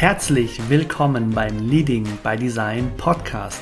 [0.00, 3.60] Herzlich willkommen beim Leading by Design Podcast.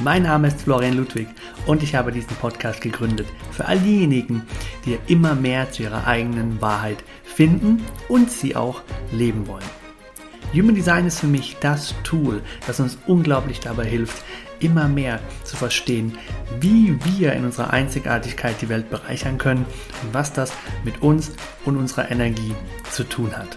[0.00, 1.28] Mein Name ist Florian Ludwig
[1.64, 4.42] und ich habe diesen Podcast gegründet für all diejenigen,
[4.84, 9.62] die immer mehr zu ihrer eigenen Wahrheit finden und sie auch leben wollen.
[10.52, 14.24] Human Design ist für mich das Tool, das uns unglaublich dabei hilft,
[14.58, 16.18] immer mehr zu verstehen,
[16.58, 19.64] wie wir in unserer Einzigartigkeit die Welt bereichern können
[20.02, 21.30] und was das mit uns
[21.64, 22.56] und unserer Energie
[22.90, 23.56] zu tun hat.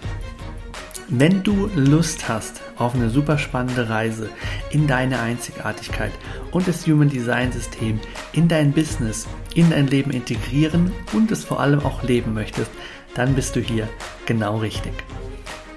[1.12, 4.30] Wenn du Lust hast auf eine super spannende Reise
[4.70, 6.12] in deine Einzigartigkeit
[6.52, 8.00] und das Human Design System
[8.32, 12.70] in dein Business, in dein Leben integrieren und es vor allem auch leben möchtest,
[13.16, 13.90] dann bist du hier
[14.28, 14.94] genau richtig.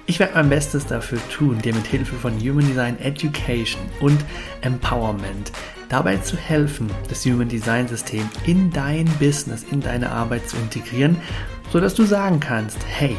[0.05, 4.23] Ich werde mein Bestes dafür tun, dir mit Hilfe von Human Design Education und
[4.61, 5.51] Empowerment
[5.89, 11.17] dabei zu helfen, das Human Design System in dein Business, in deine Arbeit zu integrieren,
[11.71, 13.17] sodass du sagen kannst, hey,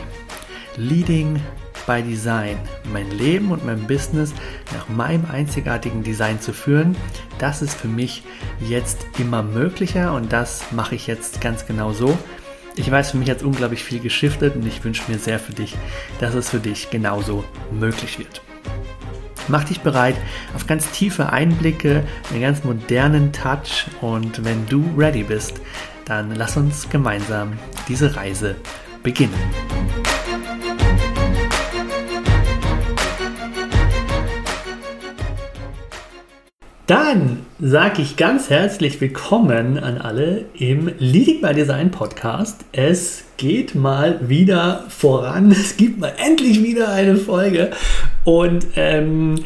[0.76, 1.40] Leading
[1.86, 2.58] by Design,
[2.92, 4.32] mein Leben und mein Business
[4.72, 6.96] nach meinem einzigartigen Design zu führen,
[7.38, 8.22] das ist für mich
[8.60, 12.16] jetzt immer möglicher und das mache ich jetzt ganz genau so.
[12.76, 15.52] Ich weiß, für mich hat es unglaublich viel geschiftet und ich wünsche mir sehr für
[15.52, 15.76] dich,
[16.18, 18.42] dass es für dich genauso möglich wird.
[19.46, 20.16] Mach dich bereit
[20.54, 25.60] auf ganz tiefe Einblicke, einen ganz modernen Touch und wenn du ready bist,
[26.06, 27.52] dann lass uns gemeinsam
[27.88, 28.56] diese Reise
[29.02, 29.34] beginnen.
[36.86, 42.62] Dann sage ich ganz herzlich willkommen an alle im Leading by Design Podcast.
[42.72, 45.50] Es geht mal wieder voran.
[45.50, 47.70] Es gibt mal endlich wieder eine Folge.
[48.24, 49.36] Und ähm,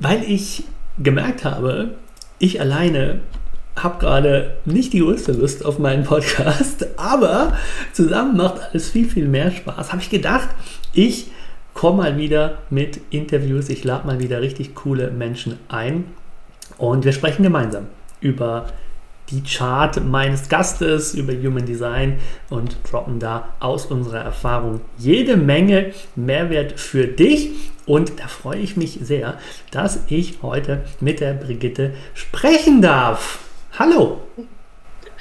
[0.00, 0.64] weil ich
[1.02, 1.94] gemerkt habe,
[2.38, 3.20] ich alleine
[3.74, 7.56] habe gerade nicht die größte Lust auf meinen Podcast, aber
[7.94, 9.92] zusammen macht alles viel, viel mehr Spaß.
[9.92, 10.50] Habe ich gedacht,
[10.92, 11.28] ich
[11.72, 16.04] komme mal wieder mit Interviews, ich lade mal wieder richtig coole Menschen ein
[16.78, 17.86] und wir sprechen gemeinsam
[18.20, 18.66] über
[19.30, 22.18] die Chart meines Gastes, über Human Design
[22.50, 27.50] und droppen da aus unserer Erfahrung jede Menge Mehrwert für dich.
[27.86, 29.38] Und da freue ich mich sehr,
[29.70, 33.40] dass ich heute mit der Brigitte sprechen darf.
[33.78, 34.20] Hallo!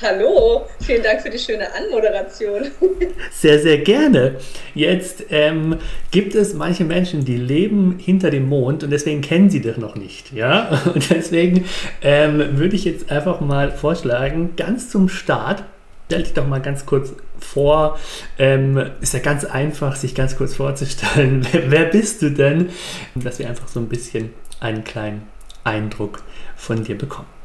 [0.01, 2.72] Hallo, vielen Dank für die schöne Anmoderation.
[3.31, 4.38] Sehr, sehr gerne.
[4.73, 5.78] Jetzt ähm,
[6.09, 9.95] gibt es manche Menschen, die leben hinter dem Mond und deswegen kennen sie dich noch
[9.95, 10.34] nicht.
[10.34, 10.81] Ja?
[10.94, 11.66] Und deswegen
[12.01, 15.63] ähm, würde ich jetzt einfach mal vorschlagen, ganz zum Start,
[16.07, 18.00] stell dich doch mal ganz kurz vor.
[18.40, 21.45] Ähm, ist ja ganz einfach, sich ganz kurz vorzustellen.
[21.51, 22.69] Wer, wer bist du denn?
[23.13, 25.28] Dass wir einfach so ein bisschen einen kleinen
[25.63, 26.23] Eindruck
[26.56, 27.41] von dir bekommen.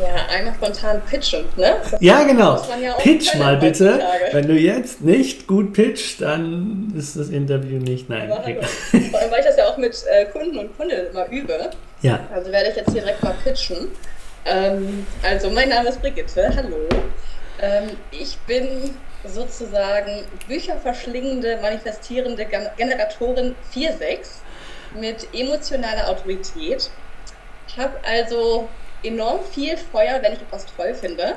[0.00, 1.76] Ja, einmal spontan pitchen, ne?
[1.90, 2.62] Das ja, genau.
[2.82, 4.00] Ja Pitch mal bitte.
[4.32, 8.08] Wenn du jetzt nicht gut pitchst, dann ist das Interview nicht.
[8.08, 8.28] Nein.
[8.28, 11.70] Vor allem, weil ich das ja auch mit äh, Kunden und Kundinnen immer übe.
[12.02, 12.20] Ja.
[12.32, 13.88] Also werde ich jetzt direkt mal pitchen.
[14.44, 16.50] Ähm, also, mein Name ist Brigitte.
[16.54, 16.88] Hallo.
[17.60, 18.94] Ähm, ich bin
[19.24, 22.46] sozusagen bücherverschlingende, manifestierende
[22.76, 24.42] Generatorin 4.6
[25.00, 26.90] mit emotionaler Autorität.
[27.66, 28.68] Ich habe also
[29.02, 31.36] enorm viel Feuer, wenn ich etwas toll finde.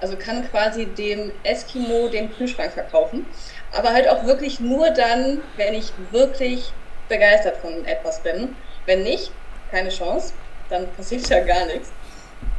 [0.00, 3.26] Also kann quasi dem Eskimo den Kühlschrank verkaufen.
[3.72, 6.72] Aber halt auch wirklich nur dann, wenn ich wirklich
[7.08, 8.56] begeistert von etwas bin.
[8.86, 9.32] Wenn nicht,
[9.70, 10.34] keine Chance,
[10.68, 11.90] dann passiert ja gar nichts.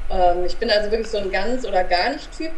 [0.10, 2.52] Ähm, ich bin also wirklich so ein ganz oder gar nicht Typ.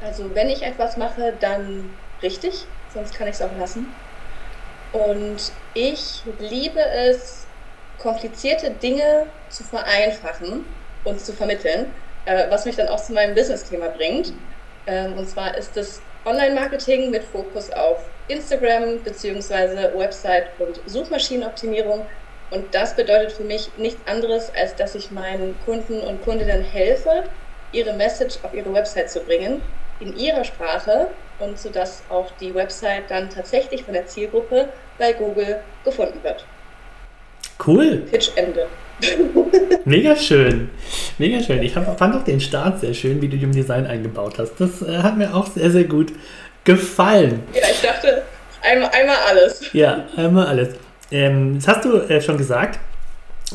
[0.00, 3.94] Also wenn ich etwas mache, dann richtig, sonst kann ich es auch lassen.
[4.92, 7.46] Und ich liebe es,
[7.98, 10.64] komplizierte Dinge zu vereinfachen
[11.04, 11.92] uns zu vermitteln,
[12.24, 14.32] äh, was mich dann auch zu meinem Business-Thema bringt.
[14.86, 17.98] Ähm, und zwar ist es Online-Marketing mit Fokus auf
[18.28, 19.96] Instagram bzw.
[19.96, 22.06] Website- und Suchmaschinenoptimierung.
[22.50, 27.24] Und das bedeutet für mich nichts anderes, als dass ich meinen Kunden und Kundinnen helfe,
[27.72, 29.60] ihre Message auf ihre Website zu bringen,
[30.00, 31.08] in ihrer Sprache
[31.38, 34.68] und sodass auch die Website dann tatsächlich von der Zielgruppe
[34.98, 36.44] bei Google gefunden wird.
[37.64, 37.98] Cool.
[38.10, 38.66] Pitch Ende.
[39.84, 40.70] Mega schön.
[41.18, 41.62] Mega schön.
[41.62, 44.54] Ich hab, fand auch den Start sehr schön, wie du Human Design eingebaut hast.
[44.58, 46.12] Das äh, hat mir auch sehr, sehr gut
[46.64, 47.42] gefallen.
[47.52, 48.22] Ja, ich dachte,
[48.62, 49.72] einmal, einmal alles.
[49.72, 50.70] Ja, einmal alles.
[51.10, 52.78] Ähm, das hast du äh, schon gesagt.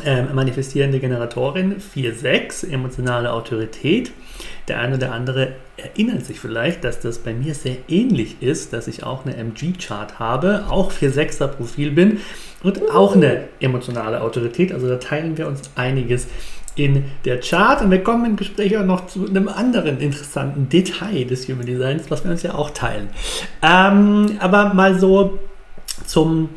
[0.05, 4.11] Ähm, manifestierende Generatorin 4.6, emotionale Autorität.
[4.69, 8.87] Der eine oder andere erinnert sich vielleicht, dass das bei mir sehr ähnlich ist, dass
[8.87, 12.19] ich auch eine MG-Chart habe, auch 4.6er Profil bin
[12.61, 14.71] und auch eine emotionale Autorität.
[14.71, 16.27] Also da teilen wir uns einiges
[16.75, 21.25] in der Chart und wir kommen im Gespräch auch noch zu einem anderen interessanten Detail
[21.25, 23.09] des Human Designs, was wir uns ja auch teilen.
[23.61, 25.39] Ähm, aber mal so
[26.05, 26.49] zum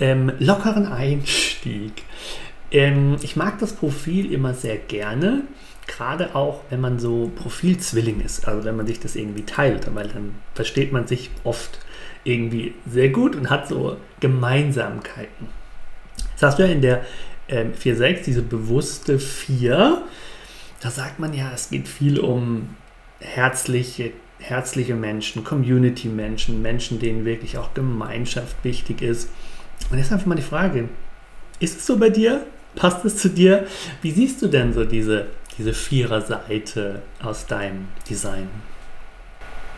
[0.00, 1.92] ähm, lockeren Einstieg.
[2.70, 5.42] Ähm, ich mag das Profil immer sehr gerne,
[5.88, 10.08] gerade auch, wenn man so Profilzwilling ist, also wenn man sich das irgendwie teilt, weil
[10.08, 11.80] dann versteht man sich oft
[12.24, 15.48] irgendwie sehr gut und hat so Gemeinsamkeiten.
[16.34, 17.04] Das hast du ja in der
[17.48, 20.02] ähm, 4.6, diese bewusste 4,
[20.80, 22.76] da sagt man ja, es geht viel um
[23.20, 29.30] herzliche, herzliche Menschen, Community-Menschen, Menschen, denen wirklich auch Gemeinschaft wichtig ist.
[29.90, 30.88] Und jetzt einfach mal die Frage,
[31.58, 32.46] ist es so bei dir?
[32.76, 33.66] Passt es zu dir?
[34.02, 35.26] Wie siehst du denn so diese,
[35.58, 38.48] diese Vierer-Seite aus deinem Design?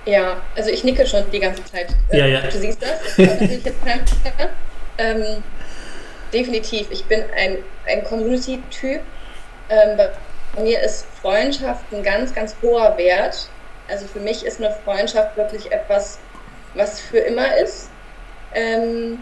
[0.07, 1.95] Ja, also ich nicke schon die ganze Zeit.
[2.13, 2.43] Ja, ja.
[2.43, 3.19] Du siehst das?
[4.99, 5.43] ähm,
[6.33, 6.87] definitiv.
[6.91, 9.01] Ich bin ein, ein Community-Typ.
[9.69, 13.49] Ähm, bei mir ist Freundschaft ein ganz, ganz hoher Wert.
[13.89, 16.19] Also für mich ist eine Freundschaft wirklich etwas,
[16.75, 17.91] was für immer ist.
[18.55, 19.19] Ähm,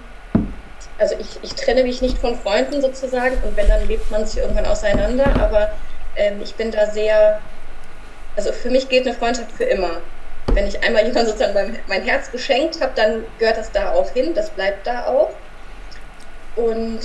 [0.99, 4.39] also ich, ich trenne mich nicht von Freunden sozusagen und wenn, dann lebt man sich
[4.39, 5.73] irgendwann auseinander, aber
[6.17, 7.41] ähm, ich bin da sehr,
[8.37, 10.01] also für mich gilt eine Freundschaft für immer.
[10.53, 14.11] Wenn ich einmal jemand sozusagen mein, mein Herz geschenkt habe, dann gehört das da auch
[14.11, 15.31] hin, das bleibt da auch.
[16.57, 17.01] Und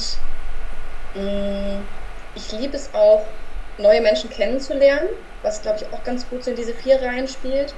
[1.15, 1.87] mh, mm,
[2.35, 3.25] ich liebe es auch,
[3.77, 5.09] neue Menschen kennenzulernen,
[5.41, 7.73] was glaube ich auch ganz gut so in diese vier Reihen spielt.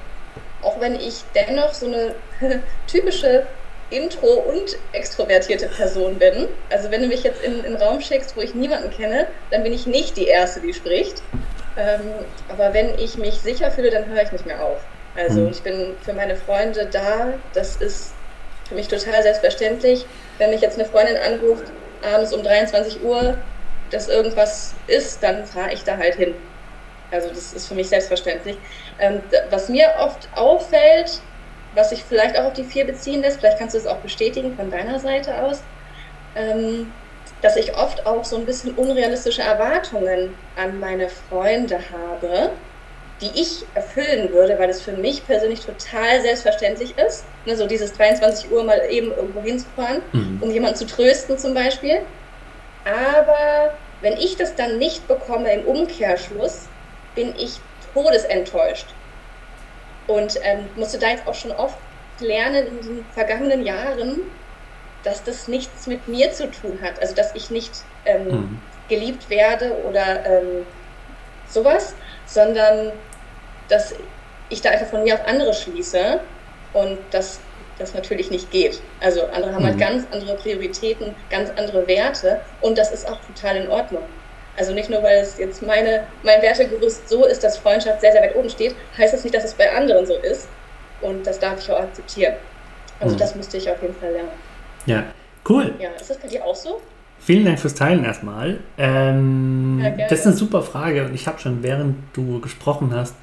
[0.62, 2.14] Auch wenn ich dennoch so eine
[2.86, 3.46] typische
[3.90, 6.48] intro- und extrovertierte Person bin.
[6.70, 9.62] Also wenn du mich jetzt in, in einen Raum schickst, wo ich niemanden kenne, dann
[9.62, 11.22] bin ich nicht die Erste, die spricht.
[11.76, 12.00] Ähm,
[12.48, 14.78] aber wenn ich mich sicher fühle, dann höre ich nicht mehr auf.
[15.16, 15.48] Also mhm.
[15.48, 17.34] ich bin für meine Freunde da.
[17.52, 18.12] Das ist
[18.68, 20.06] für mich total selbstverständlich.
[20.38, 21.64] Wenn mich jetzt eine Freundin anruft,
[22.02, 23.38] abends um 23 Uhr,
[23.90, 26.34] dass irgendwas ist, dann fahre ich da halt hin.
[27.10, 28.58] Also das ist für mich selbstverständlich.
[28.98, 31.20] Ähm, was mir oft auffällt,
[31.76, 34.56] was sich vielleicht auch auf die vier beziehen lässt, vielleicht kannst du es auch bestätigen
[34.56, 35.62] von deiner Seite aus,
[36.34, 36.92] ähm,
[37.42, 42.50] dass ich oft auch so ein bisschen unrealistische Erwartungen an meine Freunde habe,
[43.20, 47.92] die ich erfüllen würde, weil es für mich persönlich total selbstverständlich ist, ne, so dieses
[47.92, 50.38] 23 Uhr mal eben irgendwo hinzufahren, mhm.
[50.40, 52.00] um jemanden zu trösten zum Beispiel.
[52.84, 56.68] Aber wenn ich das dann nicht bekomme im Umkehrschluss,
[57.14, 57.58] bin ich
[57.94, 58.86] todesenttäuscht.
[60.06, 61.78] Und ähm, musste da jetzt auch schon oft
[62.20, 64.20] lernen in den vergangenen Jahren,
[65.02, 67.00] dass das nichts mit mir zu tun hat.
[67.00, 67.72] Also dass ich nicht
[68.04, 68.60] ähm, mhm.
[68.88, 70.66] geliebt werde oder ähm,
[71.48, 71.94] sowas,
[72.26, 72.92] sondern
[73.68, 73.94] dass
[74.48, 76.20] ich da einfach von mir auf andere schließe
[76.72, 77.40] und dass
[77.78, 78.80] das natürlich nicht geht.
[79.00, 79.84] Also andere haben halt mhm.
[79.84, 84.02] halt ganz andere Prioritäten, ganz andere Werte und das ist auch total in Ordnung.
[84.56, 88.22] Also nicht nur, weil es jetzt meine, mein Wertegerüst so ist, dass Freundschaft sehr, sehr
[88.22, 90.48] weit oben steht, heißt das nicht, dass es bei anderen so ist.
[91.02, 92.34] Und das darf ich auch akzeptieren.
[93.00, 93.18] Also mhm.
[93.18, 94.30] das müsste ich auf jeden Fall lernen.
[94.86, 95.04] Ja,
[95.48, 95.74] cool.
[95.78, 96.80] Ja, ist das bei dir auch so?
[97.18, 98.60] Vielen Dank fürs Teilen erstmal.
[98.78, 103.14] Ähm, ja, das ist eine super Frage und ich habe schon, während du gesprochen hast,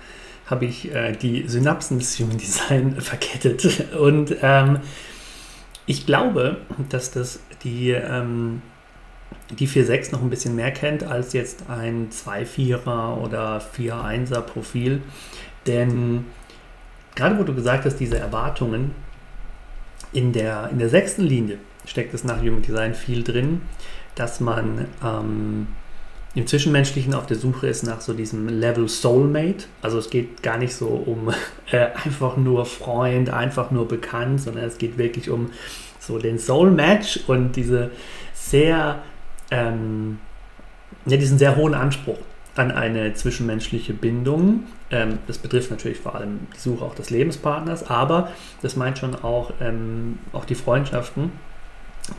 [0.46, 3.96] habe ich äh, die Synapsen des Human Design verkettet.
[3.96, 4.80] Und ähm,
[5.86, 6.58] ich glaube,
[6.90, 8.62] dass das die ähm,
[9.56, 15.02] die 4.6 noch ein bisschen mehr kennt als jetzt ein 2.4er oder 4.1er Profil.
[15.68, 16.26] Denn
[17.16, 18.92] gerade wo du gesagt hast, diese Erwartungen,
[20.12, 23.62] in der, in der sechsten Linie steckt es nach Human Design viel drin,
[24.16, 25.68] dass man ähm,
[26.36, 29.66] im Zwischenmenschlichen auf der Suche ist nach so diesem Level Soulmate.
[29.82, 31.30] Also es geht gar nicht so um
[31.72, 35.52] äh, einfach nur Freund, einfach nur bekannt, sondern es geht wirklich um
[36.00, 37.92] so den Soul Match und diese
[38.34, 39.02] sehr
[39.54, 40.20] ähm,
[41.06, 42.18] ja, diesen sehr hohen Anspruch
[42.56, 44.66] an eine zwischenmenschliche Bindung.
[44.92, 48.32] Ähm, das betrifft natürlich vor allem die Suche auch des Lebenspartners, aber
[48.62, 51.32] das meint schon auch, ähm, auch die Freundschaften.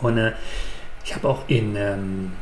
[0.01, 0.33] Und äh,
[1.05, 2.33] ich habe auch in, ähm,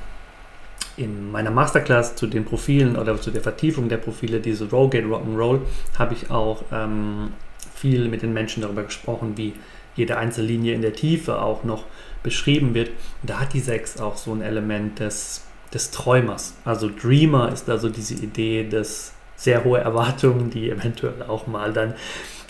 [0.96, 5.60] in meiner Masterclass zu den Profilen oder zu der Vertiefung der Profile, diese Rollgate Rock'n'Roll,
[5.98, 7.32] habe ich auch ähm,
[7.74, 9.54] viel mit den Menschen darüber gesprochen, wie
[9.96, 11.84] jede einzelne Linie in der Tiefe auch noch
[12.22, 12.88] beschrieben wird.
[12.88, 16.54] Und da hat die 6 auch so ein Element des, des Träumers.
[16.64, 21.72] Also Dreamer ist da so diese Idee des sehr hohe Erwartungen, die eventuell auch mal
[21.72, 21.94] dann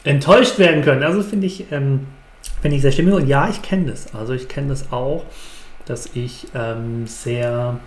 [0.05, 1.03] enttäuscht werden können.
[1.03, 2.07] Also finde ich, ähm,
[2.61, 3.15] finde ich sehr stimmig.
[3.15, 4.15] Und ja, ich kenne das.
[4.15, 5.25] Also ich kenne das auch,
[5.87, 7.81] dass ich ähm, sehr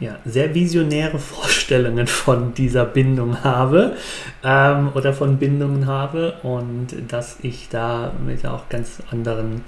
[0.00, 3.96] ja, sehr visionäre Vorstellungen von dieser Bindung habe
[4.44, 9.64] ähm, oder von Bindungen habe und dass ich da mit auch ganz anderen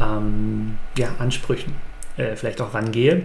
[0.00, 1.74] ähm, ja, Ansprüchen
[2.16, 3.24] äh, vielleicht auch rangehe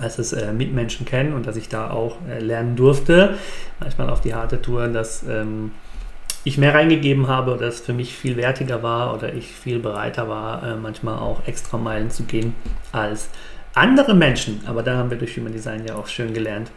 [0.00, 3.34] als es äh, Mitmenschen kennen und dass ich da auch äh, lernen durfte,
[3.80, 5.72] manchmal auf die harte Tour, dass ähm,
[6.44, 10.28] ich mehr reingegeben habe oder es für mich viel wertiger war oder ich viel bereiter
[10.28, 12.54] war, äh, manchmal auch extra Meilen zu gehen
[12.92, 13.30] als
[13.74, 14.62] andere Menschen.
[14.66, 16.70] Aber da haben wir durch Human Design ja auch schön gelernt,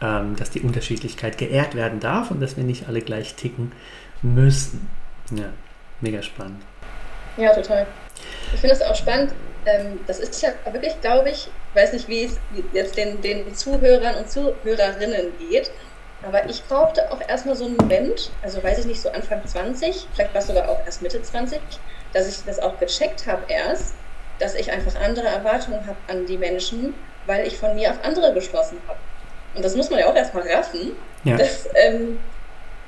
[0.00, 3.72] ähm, dass die Unterschiedlichkeit geehrt werden darf und dass wir nicht alle gleich ticken
[4.22, 4.88] müssen.
[5.30, 5.50] Ja,
[6.00, 6.62] mega spannend.
[7.36, 7.86] Ja, total.
[8.52, 9.32] Ich finde es auch spannend.
[9.66, 12.38] Ähm, das ist ja wirklich, glaube ich, weiß nicht, wie es
[12.72, 15.70] jetzt den, den Zuhörern und Zuhörerinnen geht,
[16.22, 20.06] aber ich brauchte auch erstmal so einen Moment, also weiß ich nicht, so Anfang 20,
[20.14, 21.60] vielleicht war es sogar auch erst Mitte 20,
[22.12, 23.94] dass ich das auch gecheckt habe erst,
[24.40, 26.94] dass ich einfach andere Erwartungen habe an die Menschen,
[27.26, 28.98] weil ich von mir auf andere geschlossen habe.
[29.54, 30.92] Und das muss man ja auch erstmal raffen,
[31.24, 31.36] ja.
[31.36, 32.18] dass, ähm,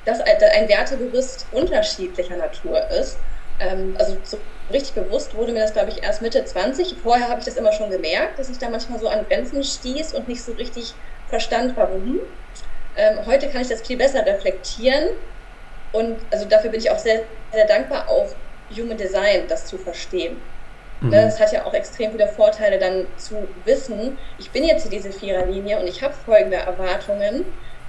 [0.05, 3.17] dass ein Wertegerüst unterschiedlicher Natur ist.
[3.59, 4.37] Ähm, also so
[4.71, 6.95] richtig bewusst wurde mir das, glaube ich, erst Mitte 20.
[7.01, 10.13] Vorher habe ich das immer schon gemerkt, dass ich da manchmal so an Grenzen stieß
[10.13, 10.95] und nicht so richtig
[11.27, 12.19] verstand, warum.
[12.95, 15.09] Ähm, heute kann ich das viel besser reflektieren
[15.91, 18.35] und also dafür bin ich auch sehr, sehr dankbar, auch
[18.69, 20.41] Human Design das zu verstehen.
[21.03, 21.11] Mhm.
[21.11, 25.11] Das hat ja auch extrem viele Vorteile, dann zu wissen, ich bin jetzt in diese
[25.11, 27.45] Viererlinie und ich habe folgende Erwartungen.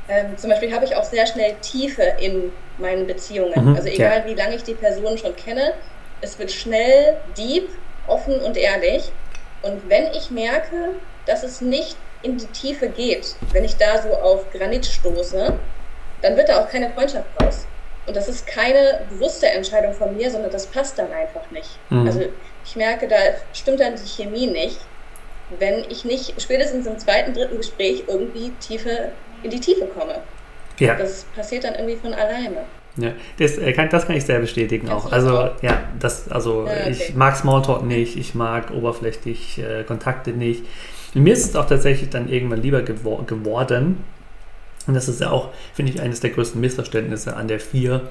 [0.09, 3.71] Ähm, zum Beispiel habe ich auch sehr schnell Tiefe in meinen Beziehungen.
[3.71, 4.27] Mhm, also egal ja.
[4.27, 5.73] wie lange ich die Person schon kenne,
[6.21, 7.69] es wird schnell, deep,
[8.07, 9.13] offen und ehrlich.
[9.63, 10.95] Und wenn ich merke,
[11.27, 15.55] dass es nicht in die Tiefe geht, wenn ich da so auf Granit stoße,
[16.23, 17.67] dann wird da auch keine Freundschaft raus.
[18.07, 21.79] Und das ist keine bewusste Entscheidung von mir, sondern das passt dann einfach nicht.
[21.91, 22.07] Mhm.
[22.07, 22.21] Also
[22.65, 23.17] ich merke, da
[23.53, 24.79] stimmt dann die Chemie nicht,
[25.59, 29.11] wenn ich nicht spätestens im zweiten, dritten Gespräch irgendwie tiefe,
[29.43, 30.21] in die Tiefe komme.
[30.79, 30.95] Ja.
[30.95, 32.65] Das passiert dann irgendwie von alleine.
[32.97, 35.11] Ja, das äh, kann, das kann ich sehr bestätigen auch.
[35.11, 36.91] Also ja, das, also ja, okay.
[36.91, 40.65] ich mag Smalltalk nicht, ich mag oberflächlich äh, Kontakte nicht.
[41.15, 44.05] Und mir ist es auch tatsächlich dann irgendwann lieber gewor geworden.
[44.87, 48.03] Und das ist ja auch, finde ich, eines der größten Missverständnisse an der 4,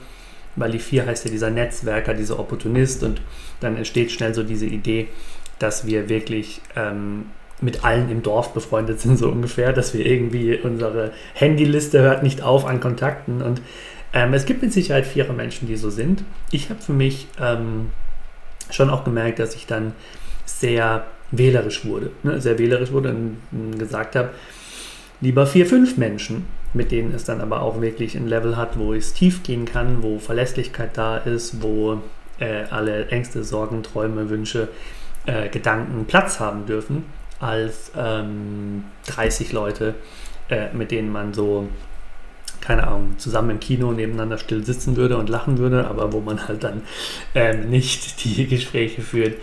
[0.56, 3.22] weil die 4 heißt ja dieser Netzwerker, dieser Opportunist und
[3.60, 5.08] dann entsteht schnell so diese Idee,
[5.60, 7.26] dass wir wirklich ähm,
[7.62, 12.42] mit allen im Dorf befreundet sind, so ungefähr, dass wir irgendwie unsere Handyliste hört nicht
[12.42, 13.62] auf an Kontakten und
[14.14, 16.24] ähm, es gibt mit Sicherheit vierer Menschen, die so sind.
[16.52, 17.90] Ich habe für mich ähm,
[18.70, 19.94] schon auch gemerkt, dass ich dann
[20.46, 22.12] sehr wählerisch wurde.
[22.22, 22.40] Ne?
[22.40, 24.30] Sehr wählerisch wurde und gesagt habe,
[25.24, 28.94] lieber vier, fünf Menschen, mit denen es dann aber auch wirklich ein Level hat, wo
[28.94, 32.02] es tief gehen kann, wo Verlässlichkeit da ist, wo
[32.40, 34.68] äh, alle Ängste, Sorgen, Träume, Wünsche,
[35.26, 37.06] äh, Gedanken Platz haben dürfen,
[37.40, 39.96] als ähm, 30 Leute,
[40.50, 41.70] äh, mit denen man so
[42.60, 46.48] keine Ahnung, zusammen im Kino nebeneinander still sitzen würde und lachen würde, aber wo man
[46.48, 46.82] halt dann
[47.36, 49.36] ähm, nicht die Gespräche führt,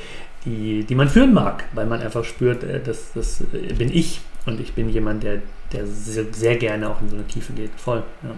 [0.46, 4.20] die, die man führen mag, weil man einfach spürt, äh, das, das äh, bin ich
[4.46, 5.42] und ich bin jemand, der,
[5.73, 7.71] der sehr, sehr, gerne auch in so eine Tiefe geht.
[7.79, 8.31] Voll, ja.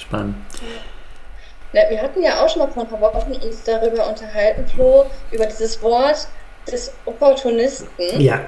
[0.00, 0.36] Spannend.
[1.72, 5.06] Ja, wir hatten ja auch schon mal vor ein paar Wochen uns darüber unterhalten, Flo,
[5.32, 6.28] über dieses Wort
[6.70, 8.20] des Opportunisten.
[8.20, 8.40] Ja.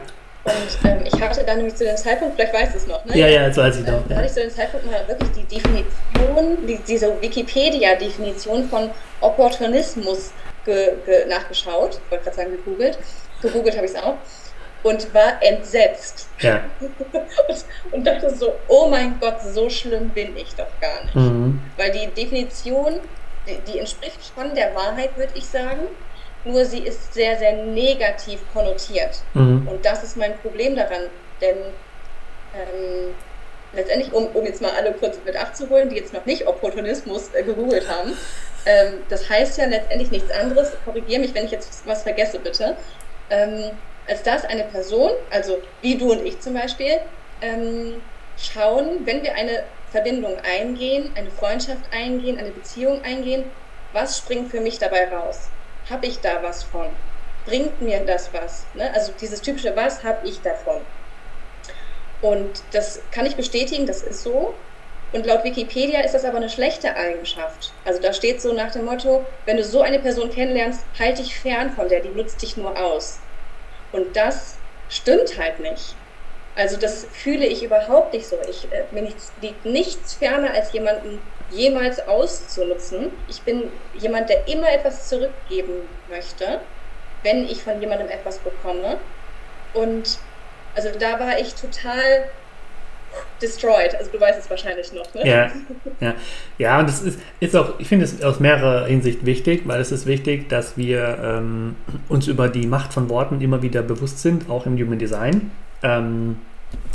[0.45, 3.18] Und ähm, ich hatte dann nämlich zu dem Zeitpunkt, vielleicht weißt du es noch, ne?
[3.18, 3.95] Ja, ja, das weiß ich noch.
[3.95, 8.90] Ähm, da hatte ich zu dem Zeitpunkt mal wirklich die Definition, die, diese Wikipedia-Definition von
[9.21, 10.30] Opportunismus
[10.64, 12.00] ge, ge, nachgeschaut.
[12.04, 12.97] Ich wollte gerade sagen gegoogelt.
[13.42, 14.14] Gegoogelt habe ich es auch.
[14.88, 16.28] Und war entsetzt.
[16.40, 16.64] Ja.
[16.80, 21.14] und, und, dachte so, oh mein Gott, so schlimm bin ich doch gar nicht.
[21.14, 21.60] Mhm.
[21.76, 23.00] Weil die Definition,
[23.48, 25.88] die, die entspricht schon der Wahrheit, würde ich sagen
[26.46, 29.20] nur sie ist sehr, sehr negativ konnotiert.
[29.34, 29.66] Mhm.
[29.68, 31.02] Und das ist mein Problem daran,
[31.40, 31.56] denn
[32.54, 33.14] ähm,
[33.72, 37.42] letztendlich, um, um jetzt mal alle kurz mit abzuholen, die jetzt noch nicht Opportunismus äh,
[37.42, 38.16] gegoogelt haben,
[38.64, 42.76] ähm, das heißt ja letztendlich nichts anderes, korrigiere mich, wenn ich jetzt was vergesse, bitte,
[43.30, 43.70] ähm,
[44.08, 47.00] als dass eine Person, also wie du und ich zum Beispiel,
[47.40, 48.02] ähm,
[48.38, 53.44] schauen, wenn wir eine Verbindung eingehen, eine Freundschaft eingehen, eine Beziehung eingehen,
[53.92, 55.48] was springt für mich dabei raus?
[55.90, 56.88] habe ich da was von?
[57.44, 58.64] Bringt mir das was?
[58.75, 58.92] Ne?
[58.94, 60.80] Also dieses typische, was habe ich davon?
[62.22, 64.54] Und das kann ich bestätigen, das ist so.
[65.12, 67.72] Und laut Wikipedia ist das aber eine schlechte Eigenschaft.
[67.84, 71.38] Also da steht so nach dem Motto, wenn du so eine Person kennenlernst, halt dich
[71.38, 73.20] fern von der, die nutzt dich nur aus.
[73.96, 75.96] Und das stimmt halt nicht.
[76.54, 78.36] Also das fühle ich überhaupt nicht so.
[78.48, 83.24] Ich, äh, mir nichts, liegt nichts ferner als jemanden jemals auszunutzen.
[83.26, 86.60] Ich bin jemand, der immer etwas zurückgeben möchte,
[87.22, 89.00] wenn ich von jemandem etwas bekomme.
[89.72, 90.18] Und
[90.74, 92.30] also da war ich total
[93.40, 93.94] destroyed.
[93.99, 95.26] Also du weißt es wahrscheinlich noch, ne?
[95.26, 95.50] Ja,
[96.00, 96.14] ja.
[96.58, 99.92] ja und das ist, ist auch, ich finde es aus mehrerer Hinsicht wichtig, weil es
[99.92, 101.76] ist wichtig, dass wir ähm,
[102.08, 105.50] uns über die Macht von Worten immer wieder bewusst sind, auch im Human Design.
[105.82, 106.37] Ähm,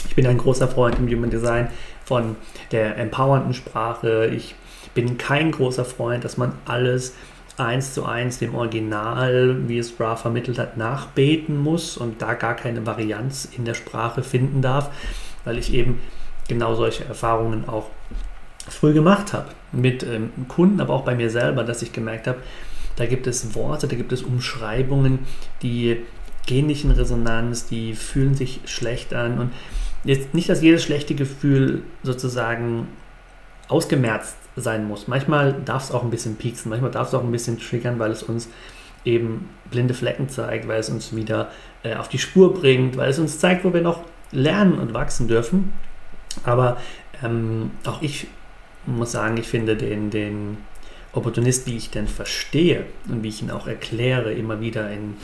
[0.07, 1.69] ich bin ein großer Freund im Human Design
[2.05, 2.35] von
[2.71, 4.29] der empowernden Sprache.
[4.33, 4.55] Ich
[4.93, 7.13] bin kein großer Freund, dass man alles
[7.57, 12.55] eins zu eins dem Original, wie es Bra vermittelt hat, nachbeten muss und da gar
[12.55, 14.89] keine Varianz in der Sprache finden darf,
[15.43, 15.99] weil ich eben
[16.47, 17.87] genau solche Erfahrungen auch
[18.67, 19.49] früh gemacht habe.
[19.71, 22.39] Mit ähm, Kunden, aber auch bei mir selber, dass ich gemerkt habe,
[22.95, 25.19] da gibt es Worte, da gibt es Umschreibungen,
[25.61, 26.01] die
[26.45, 29.39] gehen nicht in Resonanz, die fühlen sich schlecht an.
[29.39, 29.51] Und
[30.03, 32.87] jetzt nicht, dass jedes schlechte Gefühl sozusagen
[33.67, 35.07] ausgemerzt sein muss.
[35.07, 38.11] Manchmal darf es auch ein bisschen pieksen, manchmal darf es auch ein bisschen triggern, weil
[38.11, 38.49] es uns
[39.05, 41.49] eben blinde Flecken zeigt, weil es uns wieder
[41.83, 45.27] äh, auf die Spur bringt, weil es uns zeigt, wo wir noch lernen und wachsen
[45.27, 45.73] dürfen.
[46.43, 46.77] Aber
[47.23, 48.27] ähm, auch ich
[48.85, 50.57] muss sagen, ich finde den, den
[51.13, 55.15] Opportunist, wie ich denn verstehe und wie ich ihn auch erkläre, immer wieder in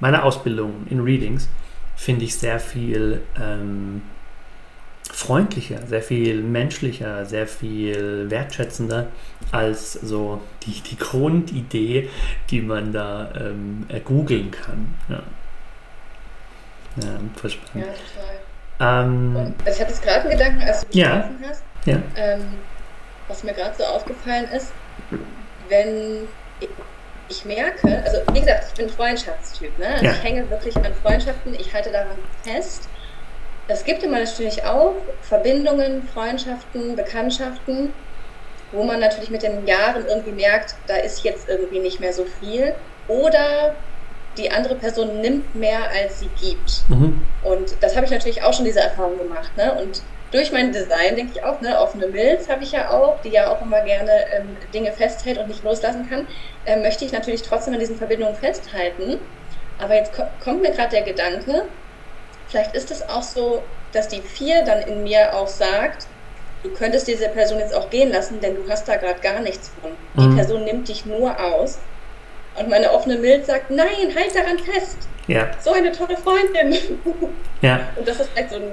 [0.00, 1.48] meiner Ausbildung, in Readings,
[1.96, 4.02] finde ich sehr viel ähm,
[5.12, 9.08] freundlicher, sehr viel menschlicher, sehr viel wertschätzender
[9.52, 12.08] als so die, die Grundidee,
[12.50, 14.94] die man da ähm, googeln kann.
[15.08, 15.22] Ja,
[17.02, 17.84] ja verspannt.
[17.86, 18.43] Ja, total.
[18.84, 21.62] Ähm, also ich hatte es gerade einen Gedanken, als du gesprochen ja, hast.
[21.84, 21.96] Ja.
[22.16, 22.58] Ähm,
[23.28, 24.72] was mir gerade so aufgefallen ist,
[25.68, 26.28] wenn
[27.28, 29.86] ich merke, also wie gesagt, ich bin Freundschaftstyp, ne?
[29.86, 30.12] Also ja.
[30.12, 32.88] ich hänge wirklich an Freundschaften, ich halte daran fest.
[33.66, 37.94] Es gibt immer natürlich auch Verbindungen, Freundschaften, Bekanntschaften,
[38.72, 42.26] wo man natürlich mit den Jahren irgendwie merkt, da ist jetzt irgendwie nicht mehr so
[42.40, 42.74] viel.
[43.08, 43.74] Oder
[44.36, 46.88] die andere Person nimmt mehr, als sie gibt.
[46.88, 47.20] Mhm.
[47.42, 49.50] Und das habe ich natürlich auch schon diese Erfahrung gemacht.
[49.56, 49.72] Ne?
[49.80, 50.02] Und
[50.34, 53.52] durch mein Design denke ich auch, ne, offene Milz habe ich ja auch, die ja
[53.52, 56.26] auch immer gerne ähm, Dinge festhält und nicht loslassen kann,
[56.64, 59.20] äh, möchte ich natürlich trotzdem an diesen Verbindungen festhalten.
[59.78, 61.66] Aber jetzt ko kommt mir gerade der Gedanke,
[62.48, 63.62] vielleicht ist es auch so,
[63.92, 66.08] dass die vier dann in mir auch sagt,
[66.64, 69.70] du könntest diese Person jetzt auch gehen lassen, denn du hast da gerade gar nichts
[69.80, 69.92] von.
[70.16, 70.36] Die mhm.
[70.36, 71.78] Person nimmt dich nur aus.
[72.56, 75.08] Und meine offene Milz sagt, nein, halt daran fest.
[75.26, 75.50] Ja.
[75.60, 76.98] So eine tolle Freundin.
[77.62, 77.80] Ja.
[77.96, 78.72] Und das ist vielleicht so ein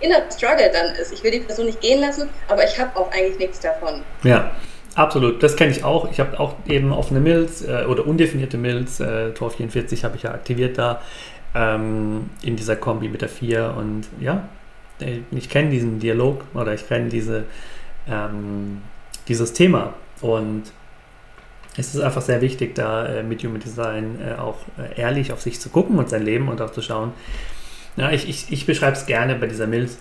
[0.00, 1.12] inner Struggle dann ist.
[1.12, 4.02] Ich will die Person nicht gehen lassen, aber ich habe auch eigentlich nichts davon.
[4.22, 4.50] Ja.
[4.96, 6.10] Absolut, das kenne ich auch.
[6.10, 10.24] Ich habe auch eben offene Mills äh, oder undefinierte Mills, äh, Tor 44 habe ich
[10.24, 11.00] ja aktiviert da
[11.54, 14.48] ähm, in dieser Kombi mit der 4 und ja,
[15.30, 17.44] ich kenne diesen Dialog oder ich kenne diese,
[18.08, 18.82] ähm,
[19.28, 20.64] dieses Thema und
[21.80, 25.40] es ist einfach sehr wichtig, da äh, mit Human Design äh, auch äh, ehrlich auf
[25.40, 27.12] sich zu gucken und sein Leben und auch zu schauen,
[27.96, 29.98] ja, ich, ich, ich beschreibe es gerne bei dieser Milz.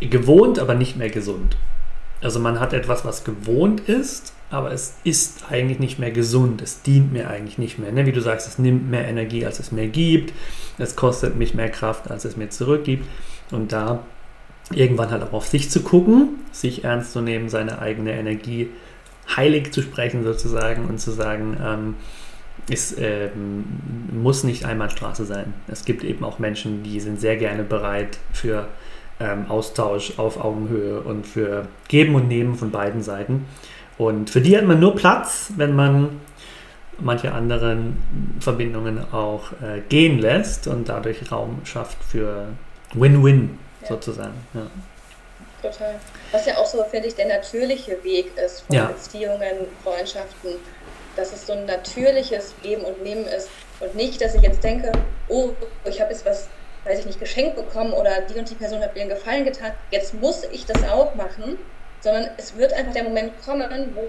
[0.00, 1.56] Gewohnt, aber nicht mehr gesund.
[2.20, 6.62] Also man hat etwas, was gewohnt ist, aber es ist eigentlich nicht mehr gesund.
[6.62, 7.90] Es dient mir eigentlich nicht mehr.
[7.90, 8.06] Ne?
[8.06, 10.32] Wie du sagst, es nimmt mehr Energie, als es mir gibt.
[10.78, 13.06] Es kostet mich mehr Kraft, als es mir zurückgibt.
[13.50, 14.04] Und da
[14.72, 18.68] irgendwann halt auch auf sich zu gucken, sich ernst zu nehmen, seine eigene Energie
[19.36, 21.94] heilig zu sprechen sozusagen und zu sagen, ähm,
[22.70, 23.64] es ähm,
[24.12, 25.52] muss nicht Einbahnstraße sein.
[25.68, 28.68] Es gibt eben auch Menschen, die sind sehr gerne bereit für
[29.20, 33.46] ähm, Austausch auf Augenhöhe und für Geben und Nehmen von beiden Seiten.
[33.98, 36.20] Und für die hat man nur Platz, wenn man
[36.98, 37.96] manche anderen
[38.40, 42.48] Verbindungen auch äh, gehen lässt und dadurch Raum schafft für
[42.94, 43.58] Win-Win
[43.88, 44.34] sozusagen.
[44.54, 44.66] Ja.
[45.70, 45.94] Total.
[46.32, 48.86] Was ja auch so, finde ich, der natürliche Weg ist von ja.
[48.86, 50.56] Beziehungen, Freundschaften
[51.16, 53.48] dass es so ein natürliches Geben und Nehmen ist
[53.80, 54.90] und nicht, dass ich jetzt denke,
[55.28, 55.50] oh,
[55.84, 56.48] ich habe jetzt was,
[56.84, 59.72] weiß ich nicht, geschenkt bekommen oder die und die Person hat mir einen Gefallen getan,
[59.90, 61.58] jetzt muss ich das auch machen,
[62.00, 64.08] sondern es wird einfach der Moment kommen, wo,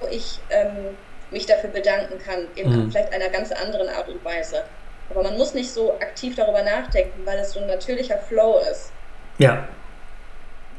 [0.00, 0.96] wo ich ähm,
[1.30, 2.90] mich dafür bedanken kann, in mhm.
[2.90, 4.64] vielleicht einer ganz anderen Art und Weise.
[5.10, 8.92] Aber man muss nicht so aktiv darüber nachdenken, weil es so ein natürlicher Flow ist.
[9.38, 9.68] Ja.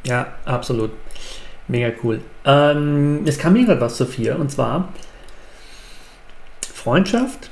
[0.04, 0.92] Ja, absolut.
[1.68, 2.22] Mega cool.
[2.46, 4.90] Ähm, es kam mir gerade was, Sophia, und zwar,
[6.74, 7.50] Freundschaft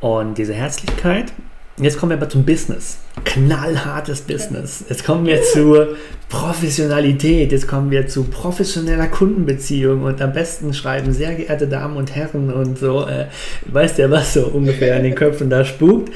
[0.00, 1.32] und diese Herzlichkeit.
[1.80, 2.98] Jetzt kommen wir aber zum Business.
[3.24, 4.84] Knallhartes Business.
[4.88, 5.96] Jetzt kommen wir zur
[6.28, 7.52] Professionalität.
[7.52, 12.52] Jetzt kommen wir zu professioneller Kundenbeziehung und am besten schreiben sehr geehrte Damen und Herren
[12.52, 13.06] und so.
[13.06, 13.26] Äh,
[13.66, 16.12] weißt ja, was so ungefähr in den Köpfen da spukt.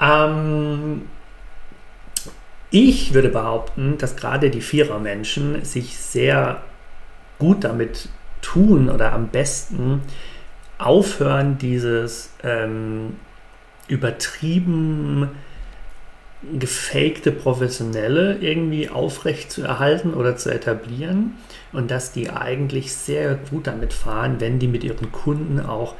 [0.00, 1.02] Ähm,
[2.74, 6.60] ich würde behaupten, dass gerade die Vierer-Menschen sich sehr
[7.38, 8.08] gut damit
[8.42, 10.02] tun oder am besten
[10.76, 13.14] aufhören, dieses ähm,
[13.86, 15.28] übertrieben
[16.58, 21.34] gefakte Professionelle irgendwie aufrecht zu erhalten oder zu etablieren
[21.72, 25.94] und dass die eigentlich sehr gut damit fahren, wenn die mit ihren Kunden auch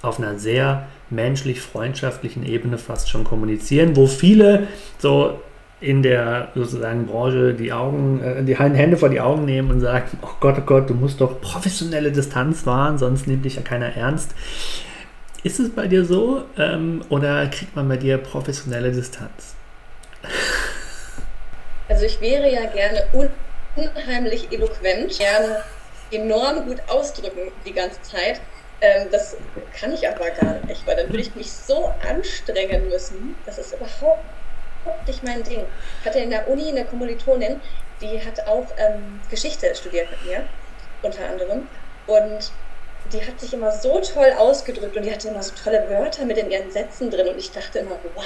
[0.00, 5.40] auf einer sehr menschlich freundschaftlichen Ebene fast schon kommunizieren, wo viele so
[5.80, 10.18] in der sozusagen Branche die Augen, äh, die Hände vor die Augen nehmen und sagen,
[10.22, 13.96] oh Gott, oh Gott, du musst doch professionelle Distanz wahren, sonst nimmt dich ja keiner
[13.96, 14.34] ernst.
[15.42, 19.54] Ist es bei dir so ähm, oder kriegt man bei dir professionelle Distanz?
[21.88, 23.04] Also ich wäre ja gerne
[23.74, 25.62] unheimlich eloquent, gerne
[26.10, 28.40] enorm gut ausdrücken die ganze Zeit.
[28.82, 29.36] Ähm, das
[29.78, 33.34] kann ich aber gar nicht, weil dann würde ich mich so anstrengen müssen.
[33.46, 34.24] Das ist überhaupt
[35.06, 35.64] nicht mein Ding.
[36.00, 37.60] Ich hatte in der Uni eine Kommilitonin,
[38.00, 40.44] die hat auch ähm, Geschichte studiert mit mir,
[41.02, 41.68] unter anderem.
[42.06, 42.50] Und
[43.12, 46.38] die hat sich immer so toll ausgedrückt und die hatte immer so tolle Wörter mit
[46.38, 48.24] in ihren Sätzen drin und ich dachte immer, wow,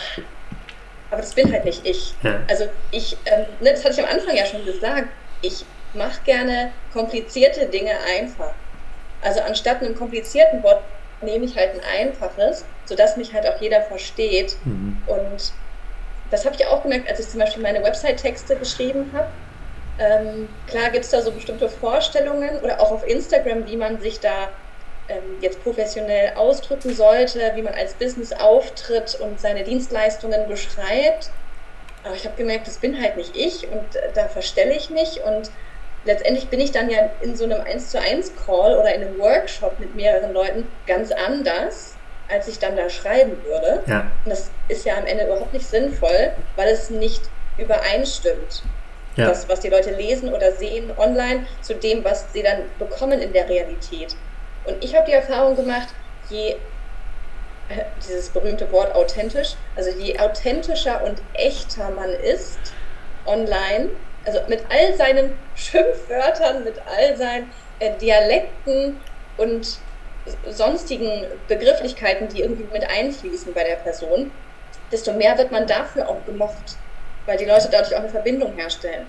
[1.10, 2.14] aber das bin halt nicht ich.
[2.22, 2.40] Ja.
[2.48, 5.08] Also ich, ähm, ne, das hatte ich am Anfang ja schon gesagt,
[5.42, 8.52] ich mache gerne komplizierte Dinge einfach.
[9.22, 10.82] Also anstatt einem komplizierten Wort
[11.22, 14.56] nehme ich halt ein einfaches, sodass mich halt auch jeder versteht.
[14.64, 14.98] Mhm.
[15.06, 15.52] Und
[16.30, 19.28] das habe ich auch gemerkt, als ich zum Beispiel meine Website-Texte geschrieben habe.
[19.98, 24.20] Ähm, klar gibt es da so bestimmte Vorstellungen oder auch auf Instagram, wie man sich
[24.20, 24.50] da
[25.08, 31.32] ähm, jetzt professionell ausdrücken sollte, wie man als Business auftritt und seine Dienstleistungen beschreibt.
[32.02, 35.22] Aber ich habe gemerkt, das bin halt nicht ich und äh, da verstelle ich mich
[35.22, 35.50] und
[36.04, 39.18] letztendlich bin ich dann ja in so einem 1 zu 1 Call oder in einem
[39.18, 41.93] Workshop mit mehreren Leuten ganz anders,
[42.28, 43.82] als ich dann da schreiben würde.
[43.86, 44.10] Ja.
[44.24, 47.22] Und das ist ja am Ende überhaupt nicht sinnvoll, weil es nicht
[47.58, 48.62] übereinstimmt.
[49.16, 49.28] Ja.
[49.28, 53.32] Das, was die Leute lesen oder sehen online, zu dem, was sie dann bekommen in
[53.32, 54.16] der Realität.
[54.64, 55.88] Und ich habe die Erfahrung gemacht,
[56.30, 56.56] je
[57.68, 62.58] äh, dieses berühmte Wort authentisch, also je authentischer und echter man ist
[63.24, 63.90] online,
[64.26, 69.00] also mit all seinen Schimpfwörtern, mit all seinen äh, Dialekten
[69.36, 69.78] und
[70.50, 74.30] sonstigen Begrifflichkeiten, die irgendwie mit einfließen bei der Person,
[74.90, 76.76] desto mehr wird man dafür auch gemocht,
[77.26, 79.06] weil die Leute dadurch auch eine Verbindung herstellen.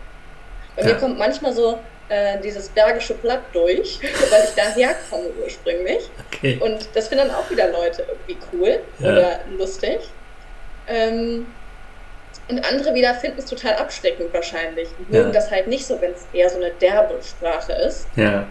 [0.76, 0.90] Bei ja.
[0.90, 4.00] mir kommt manchmal so äh, dieses bergische Blatt durch,
[4.30, 6.10] weil ich daher komme ursprünglich.
[6.28, 6.60] Okay.
[6.62, 9.12] Und das finden dann auch wieder Leute irgendwie cool ja.
[9.12, 10.00] oder lustig.
[10.88, 11.48] Ähm,
[12.48, 15.34] und andere wieder finden es total abschreckend wahrscheinlich und mögen ja.
[15.34, 18.08] das halt nicht so, wenn es eher so eine derbe Sprache ist.
[18.16, 18.46] Ja.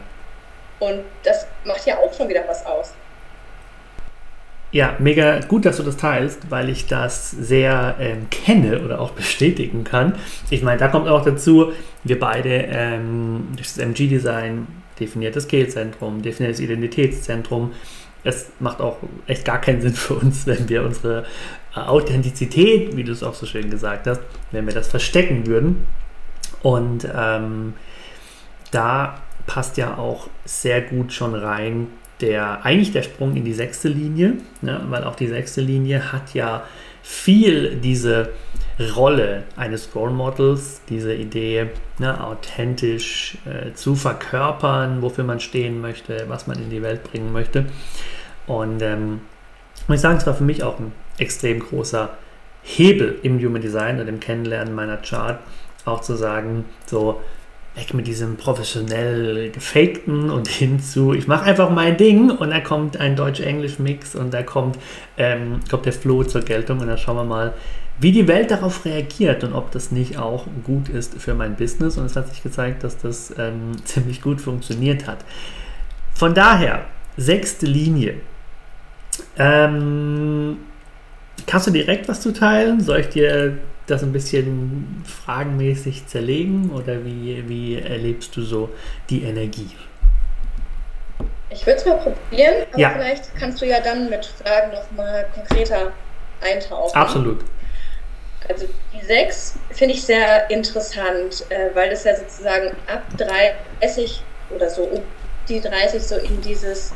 [0.85, 2.93] Und das macht ja auch schon wieder was aus.
[4.71, 9.13] Ja, mega gut, dass du das teilst, weil ich das sehr ähm, kenne oder auch
[9.13, 10.17] bestätigen kann.
[10.51, 14.67] Ich meine, da kommt auch dazu, wir beide ähm, das MG-Design
[14.99, 17.73] definiert das Scale-Zentrum, definiert das Identitätszentrum.
[18.25, 18.97] Es macht auch
[19.29, 21.25] echt gar keinen Sinn für uns, wenn wir unsere
[21.77, 25.87] äh, Authentizität, wie du es auch so schön gesagt hast, wenn wir das verstecken würden.
[26.63, 27.75] Und ähm,
[28.73, 31.89] da passt ja auch sehr gut schon rein
[32.21, 36.35] der eigentlich der Sprung in die sechste Linie, ne, weil auch die sechste Linie hat
[36.35, 36.65] ja
[37.03, 38.31] viel diese
[38.97, 46.25] Rolle eines Role Models, diese Idee, ne, authentisch äh, zu verkörpern, wofür man stehen möchte,
[46.29, 47.67] was man in die Welt bringen möchte.
[48.47, 49.21] Und ähm,
[49.87, 52.11] muss ich sagen, es war für mich auch ein extrem großer
[52.63, 55.39] Hebel im Human Design und im Kennenlernen meiner Chart,
[55.85, 57.21] auch zu sagen, so
[57.75, 62.97] weg mit diesem professionell gefakten und hinzu, ich mache einfach mein Ding und da kommt
[62.99, 64.79] ein Deutsch-Englisch-Mix und da kommt,
[65.17, 67.55] ähm, kommt der Flow zur Geltung und dann schauen wir mal,
[67.99, 71.97] wie die Welt darauf reagiert und ob das nicht auch gut ist für mein Business.
[71.97, 75.19] Und es hat sich gezeigt, dass das ähm, ziemlich gut funktioniert hat.
[76.15, 78.17] Von daher, sechste Linie.
[79.39, 80.59] Ähm,
[81.47, 82.81] kannst du direkt was zu teilen?
[82.81, 88.71] Soll ich dir das ein bisschen fragenmäßig zerlegen oder wie, wie erlebst du so
[89.11, 89.71] die Energie?
[91.51, 92.91] Ich würde es mal probieren, aber ja.
[92.91, 95.93] vielleicht kannst du ja dann mit Fragen nochmal konkreter
[96.41, 96.97] eintauchen.
[96.97, 97.45] Absolut.
[98.49, 103.03] Also die 6 finde ich sehr interessant, äh, weil das ja sozusagen ab
[103.81, 105.03] 30 oder so um
[105.49, 106.93] die 30 so in dieses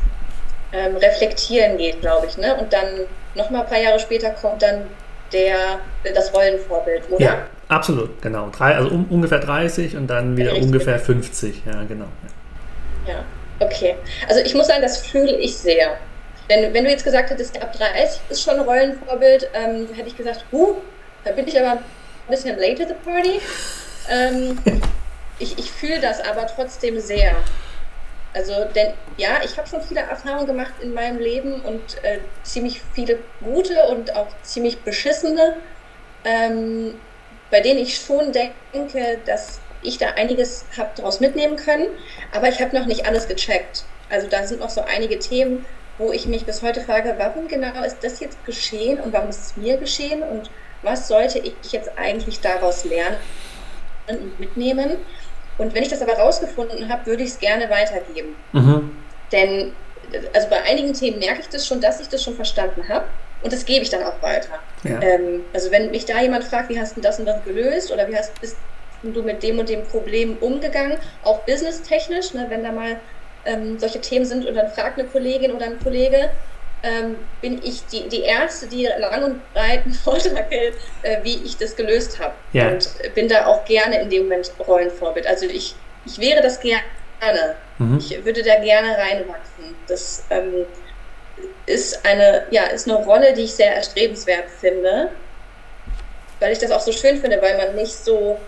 [0.73, 2.37] ähm, Reflektieren geht, glaube ich.
[2.37, 2.55] Ne?
[2.55, 2.87] Und dann
[3.35, 4.87] nochmal ein paar Jahre später kommt dann
[5.31, 5.79] der,
[6.13, 7.23] das Rollenvorbild, oder?
[7.23, 8.49] Ja, absolut, genau.
[8.49, 12.05] Drei, also um, ungefähr 30 und dann wieder ja, ungefähr 50, ja, genau.
[13.05, 13.13] Ja.
[13.13, 13.25] ja,
[13.59, 13.95] okay.
[14.27, 15.97] Also ich muss sagen, das fühle ich sehr.
[16.49, 20.17] Denn wenn du jetzt gesagt hättest, ab 30 ist schon ein Rollenvorbild, ähm, hätte ich
[20.17, 20.75] gesagt, huh,
[21.23, 21.83] da bin ich aber ein
[22.29, 23.39] bisschen late to the party.
[24.09, 24.57] Ähm,
[25.39, 27.35] ich ich fühle das aber trotzdem sehr.
[28.33, 32.81] Also, denn ja, ich habe schon viele Erfahrungen gemacht in meinem Leben und äh, ziemlich
[32.93, 35.55] viele gute und auch ziemlich beschissene,
[36.23, 36.99] ähm,
[37.49, 41.87] bei denen ich schon denke, dass ich da einiges habe daraus mitnehmen können,
[42.31, 43.85] aber ich habe noch nicht alles gecheckt.
[44.09, 45.65] Also da sind noch so einige Themen,
[45.97, 49.41] wo ich mich bis heute frage, warum genau ist das jetzt geschehen und warum ist
[49.41, 53.17] es mir geschehen und was sollte ich jetzt eigentlich daraus lernen
[54.07, 54.97] und mitnehmen.
[55.59, 58.35] Und wenn ich das aber rausgefunden habe, würde ich es gerne weitergeben.
[58.53, 58.91] Mhm.
[59.31, 59.73] Denn
[60.33, 63.05] also bei einigen Themen merke ich das schon, dass ich das schon verstanden habe.
[63.41, 64.59] Und das gebe ich dann auch weiter.
[64.83, 65.01] Ja.
[65.01, 68.07] Ähm, also wenn mich da jemand fragt, wie hast du das und das gelöst oder
[68.07, 68.57] wie hast bist
[69.03, 72.97] du mit dem und dem Problem umgegangen, auch businesstechnisch, ne, wenn da mal
[73.45, 76.31] ähm, solche Themen sind und dann fragt eine Kollegin oder ein Kollege,
[76.83, 81.35] ähm, bin ich die, die Erste, die lang und breit einen Vortrag hält, äh, wie
[81.43, 82.33] ich das gelöst habe.
[82.53, 82.69] Ja.
[82.69, 85.27] Und bin da auch gerne in dem Moment Rollenvorbild.
[85.27, 87.55] Also ich, ich wäre das gerne.
[87.77, 87.97] Mhm.
[87.97, 89.75] Ich würde da gerne reinwachsen.
[89.87, 90.65] Das ähm,
[91.65, 95.11] ist eine, ja, ist eine Rolle, die ich sehr erstrebenswert finde,
[96.39, 98.39] weil ich das auch so schön finde, weil man nicht so,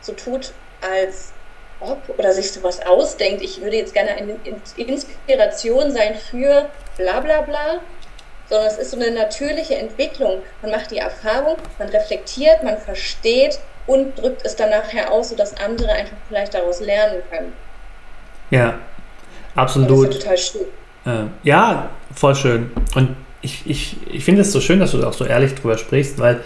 [0.00, 1.32] so tut, als
[1.80, 3.42] ob oder sich sowas ausdenkt.
[3.42, 4.36] Ich würde jetzt gerne eine
[4.76, 7.80] Inspiration sein für bla bla bla,
[8.48, 10.42] sondern es ist so eine natürliche Entwicklung.
[10.60, 15.56] Man macht die Erfahrung, man reflektiert, man versteht und drückt es dann nachher aus, sodass
[15.56, 17.52] andere einfach vielleicht daraus lernen können.
[18.50, 18.78] Ja,
[19.54, 20.08] absolut.
[20.08, 20.66] das ist total schön.
[21.06, 22.70] Äh, ja, voll schön.
[22.94, 26.18] Und ich, ich, ich finde es so schön, dass du auch so ehrlich drüber sprichst,
[26.18, 26.40] weil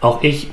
[0.00, 0.50] auch ich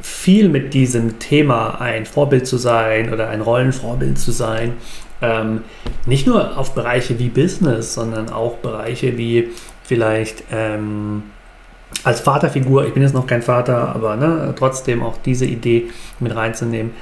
[0.00, 4.74] viel mit diesem Thema ein Vorbild zu sein oder ein Rollenvorbild zu sein,
[5.22, 5.62] ähm,
[6.04, 9.50] nicht nur auf Bereiche wie Business, sondern auch Bereiche wie
[9.84, 11.24] vielleicht ähm,
[12.04, 16.34] als Vaterfigur, ich bin jetzt noch kein Vater, aber ne, trotzdem auch diese Idee mit
[16.34, 16.92] reinzunehmen.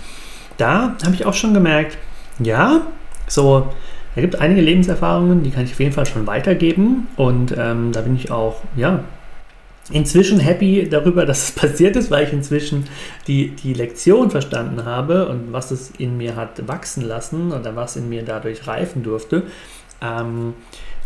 [0.56, 1.98] Da habe ich auch schon gemerkt,
[2.38, 2.82] ja,
[3.26, 3.72] so
[4.14, 7.08] da gibt einige Lebenserfahrungen, die kann ich auf jeden Fall schon weitergeben.
[7.16, 9.00] Und ähm, da bin ich auch, ja,
[9.90, 12.84] inzwischen happy darüber, dass es passiert ist, weil ich inzwischen
[13.26, 17.96] die, die Lektion verstanden habe und was es in mir hat wachsen lassen oder was
[17.96, 19.44] in mir dadurch reifen durfte.
[20.00, 20.54] Ähm,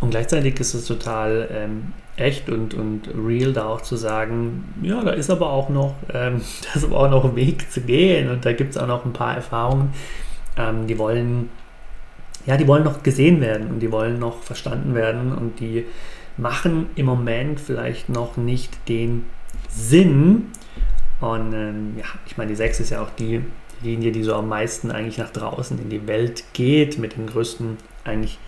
[0.01, 5.03] und gleichzeitig ist es total ähm, echt und, und real, da auch zu sagen, ja,
[5.03, 8.31] da ist aber auch noch, ähm, da ist aber auch noch ein Weg zu gehen
[8.31, 9.93] und da gibt es auch noch ein paar Erfahrungen,
[10.57, 11.51] ähm, die wollen
[12.47, 15.85] ja, die wollen noch gesehen werden und die wollen noch verstanden werden und die
[16.39, 19.27] machen im Moment vielleicht noch nicht den
[19.69, 20.53] Sinn.
[21.21, 23.43] Und ähm, ja, ich meine, die 6 ist ja auch die
[23.83, 27.77] Linie, die so am meisten eigentlich nach draußen in die Welt geht, mit dem größten
[28.05, 28.39] eigentlich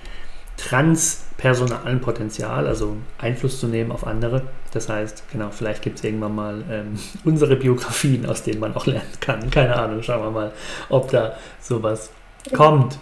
[0.56, 4.42] transpersonalen Potenzial, also Einfluss zu nehmen auf andere.
[4.72, 8.86] Das heißt, genau, vielleicht gibt es irgendwann mal ähm, unsere Biografien, aus denen man auch
[8.86, 9.50] lernen kann.
[9.50, 10.52] Keine Ahnung, schauen wir mal,
[10.88, 12.10] ob da sowas
[12.54, 12.98] kommt.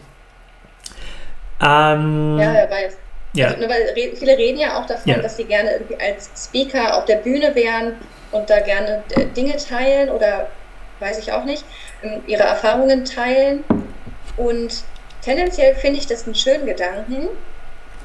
[1.61, 2.97] Ähm, ja, wer weiß.
[3.39, 3.49] Ja.
[3.49, 5.19] Also, weil viele reden ja auch davon, ja.
[5.19, 7.97] dass sie gerne irgendwie als Speaker auf der Bühne wären
[8.33, 10.49] und da gerne äh, Dinge teilen oder
[10.99, 11.65] weiß ich auch nicht,
[12.03, 13.65] ähm, ihre Erfahrungen teilen.
[14.37, 14.83] Und
[15.23, 17.29] tendenziell finde ich das einen schönen Gedanken.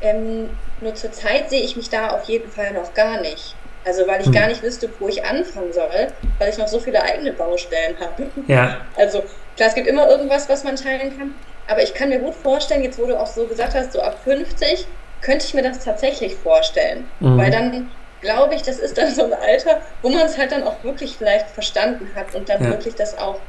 [0.01, 0.49] Ähm,
[0.81, 3.55] nur zurzeit sehe ich mich da auf jeden Fall noch gar nicht.
[3.85, 4.33] Also weil ich hm.
[4.33, 8.29] gar nicht wüsste, wo ich anfangen soll, weil ich noch so viele eigene Baustellen habe.
[8.47, 8.81] Ja.
[8.95, 9.23] Also
[9.55, 11.33] klar, es gibt immer irgendwas, was man teilen kann.
[11.67, 14.19] Aber ich kann mir gut vorstellen, jetzt wo du auch so gesagt hast, so ab
[14.23, 14.85] 50
[15.23, 17.05] könnte ich mir das tatsächlich vorstellen.
[17.19, 17.37] Mhm.
[17.37, 20.63] Weil dann glaube ich, das ist dann so ein Alter, wo man es halt dann
[20.63, 22.69] auch wirklich vielleicht verstanden hat und dann ja.
[22.69, 23.39] wirklich das auch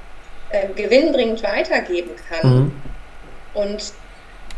[0.50, 2.50] äh, gewinnbringend weitergeben kann.
[2.50, 2.82] Mhm.
[3.54, 3.92] Und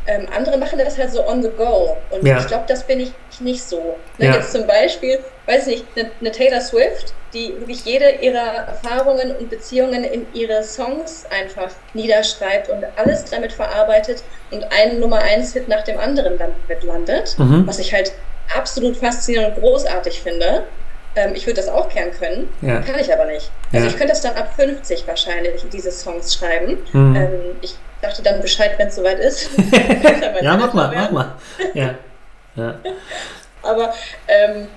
[0.07, 1.97] ähm, andere machen das halt so on the go.
[2.11, 2.39] Und ja.
[2.39, 3.97] ich glaube, das bin ich nicht so.
[4.19, 4.35] Ne, ja.
[4.37, 9.35] Jetzt zum Beispiel, weiß ich nicht, eine, eine Taylor Swift, die wirklich jede ihrer Erfahrungen
[9.37, 15.53] und Beziehungen in ihre Songs einfach niederschreibt und alles damit verarbeitet und einen Nummer eins
[15.53, 17.67] Hit nach dem anderen damit landet, mhm.
[17.67, 18.13] was ich halt
[18.57, 20.65] absolut faszinierend und großartig finde.
[21.17, 22.81] Ähm, ich würde das auch gern können, ja.
[22.81, 23.51] kann ich aber nicht.
[23.73, 26.79] Also ich könnte das dann ab 50 wahrscheinlich, diese Songs schreiben.
[26.93, 27.17] Mhm.
[27.17, 29.51] Ähm, ich dachte dann Bescheid, wenn es soweit ist.
[30.43, 31.33] ja, mach mal, mach mal.
[31.75, 31.95] Ja.
[32.57, 32.75] ja.
[33.63, 33.95] Aber
[34.29, 34.69] ähm,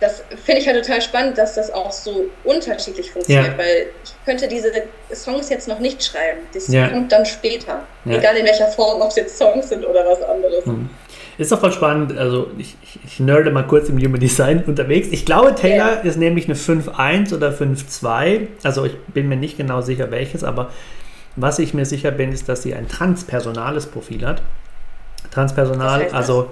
[0.00, 3.58] das finde ich halt total spannend, dass das auch so unterschiedlich funktioniert, ja.
[3.58, 4.70] weil ich könnte diese
[5.12, 6.40] Songs jetzt noch nicht schreiben.
[6.52, 6.88] Das ja.
[6.88, 7.82] kommt dann später.
[8.04, 8.18] Ja.
[8.18, 10.66] Egal in welcher Form, ob es jetzt Songs sind oder was anderes.
[10.66, 10.90] Mhm.
[11.38, 12.16] Ist doch voll spannend.
[12.16, 15.08] Also ich, ich, ich nerde mal kurz im Human Design unterwegs.
[15.10, 18.48] Ich glaube, Taylor ist nämlich eine 5.1 oder 5.2.
[18.62, 20.70] Also ich bin mir nicht genau sicher welches, aber
[21.36, 24.42] was ich mir sicher bin, ist, dass sie ein transpersonales Profil hat.
[25.30, 26.50] Transpersonal, das heißt also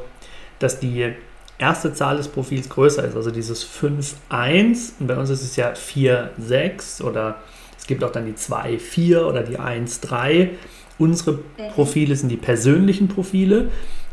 [0.58, 1.12] dass die
[1.58, 4.92] erste Zahl des Profils größer ist, also dieses 5-1.
[5.00, 7.36] Und bei uns ist es ja 4-6 oder
[7.78, 10.50] es gibt auch dann die 2-4 oder die 1-3.
[10.98, 11.40] Unsere mhm.
[11.74, 13.70] Profile sind die persönlichen Profile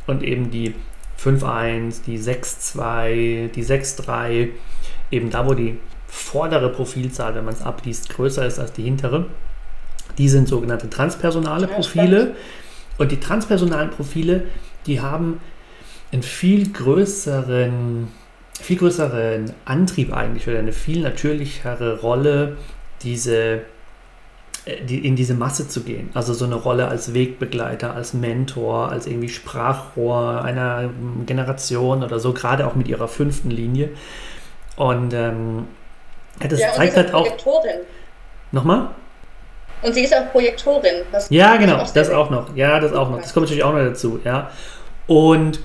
[0.07, 0.75] und eben die
[1.23, 4.49] 5-1, die 6-2, die 6-3,
[5.11, 9.27] eben da, wo die vordere Profilzahl, wenn man es abliest, größer ist als die hintere.
[10.17, 12.35] Die sind sogenannte transpersonale Profile.
[12.97, 14.45] Und die transpersonalen Profile,
[14.85, 15.39] die haben
[16.11, 18.07] einen viel größeren
[18.61, 22.57] viel größeren Antrieb eigentlich oder eine viel natürlichere Rolle,
[23.01, 23.61] diese
[24.65, 26.09] äh, die, in diese Masse zu gehen.
[26.13, 30.89] Also so eine Rolle als Wegbegleiter, als Mentor, als irgendwie Sprachrohr einer
[31.25, 33.89] Generation oder so, gerade auch mit ihrer fünften Linie.
[34.75, 35.67] Und ähm,
[36.39, 37.27] das ja, zeigt halt auch.
[38.51, 38.89] Nochmal?
[39.81, 41.03] Und sie ist auch Projektorin.
[41.29, 42.55] ja, genau, das auch noch.
[42.55, 43.19] Ja, das auch noch.
[43.21, 44.51] Das kommt natürlich auch noch dazu, ja.
[45.07, 45.59] Und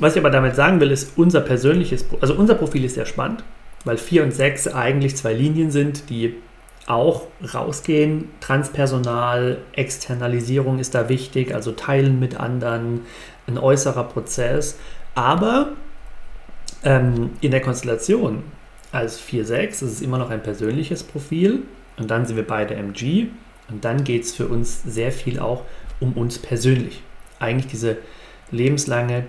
[0.00, 3.44] was ich aber damit sagen will, ist unser persönliches, also unser Profil ist sehr spannend,
[3.84, 6.36] weil 4 und 6 eigentlich zwei Linien sind, die
[6.86, 8.30] auch rausgehen.
[8.40, 13.02] Transpersonal, Externalisierung ist da wichtig, also teilen mit anderen,
[13.46, 14.78] ein äußerer Prozess.
[15.14, 15.68] Aber
[16.84, 18.42] ähm, in der Konstellation
[18.90, 21.62] als 4-6 ist es immer noch ein persönliches Profil
[21.96, 23.28] und dann sind wir beide MG
[23.68, 25.64] und dann geht es für uns sehr viel auch
[26.00, 27.02] um uns persönlich.
[27.38, 27.98] Eigentlich diese
[28.50, 29.26] lebenslange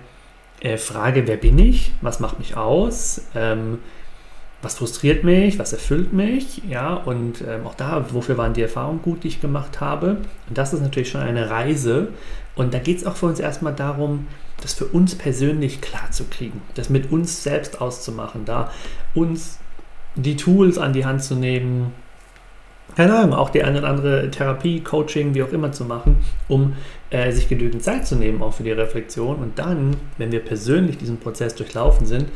[0.60, 3.78] äh, Frage, wer bin ich, was macht mich aus, ähm,
[4.62, 9.02] was frustriert mich, was erfüllt mich, ja, und ähm, auch da, wofür waren die Erfahrungen
[9.02, 10.18] gut, die ich gemacht habe.
[10.48, 12.08] Und das ist natürlich schon eine Reise.
[12.56, 14.26] Und da geht es auch für uns erstmal darum,
[14.62, 18.70] das für uns persönlich klar zu kriegen, das mit uns selbst auszumachen, da
[19.12, 19.58] uns
[20.14, 21.92] die Tools an die Hand zu nehmen,
[22.96, 26.74] keine Ahnung, auch die eine oder andere Therapie, Coaching, wie auch immer zu machen, um
[27.10, 29.36] äh, sich genügend Zeit zu nehmen, auch für die Reflexion.
[29.36, 32.28] Und dann, wenn wir persönlich diesen Prozess durchlaufen sind,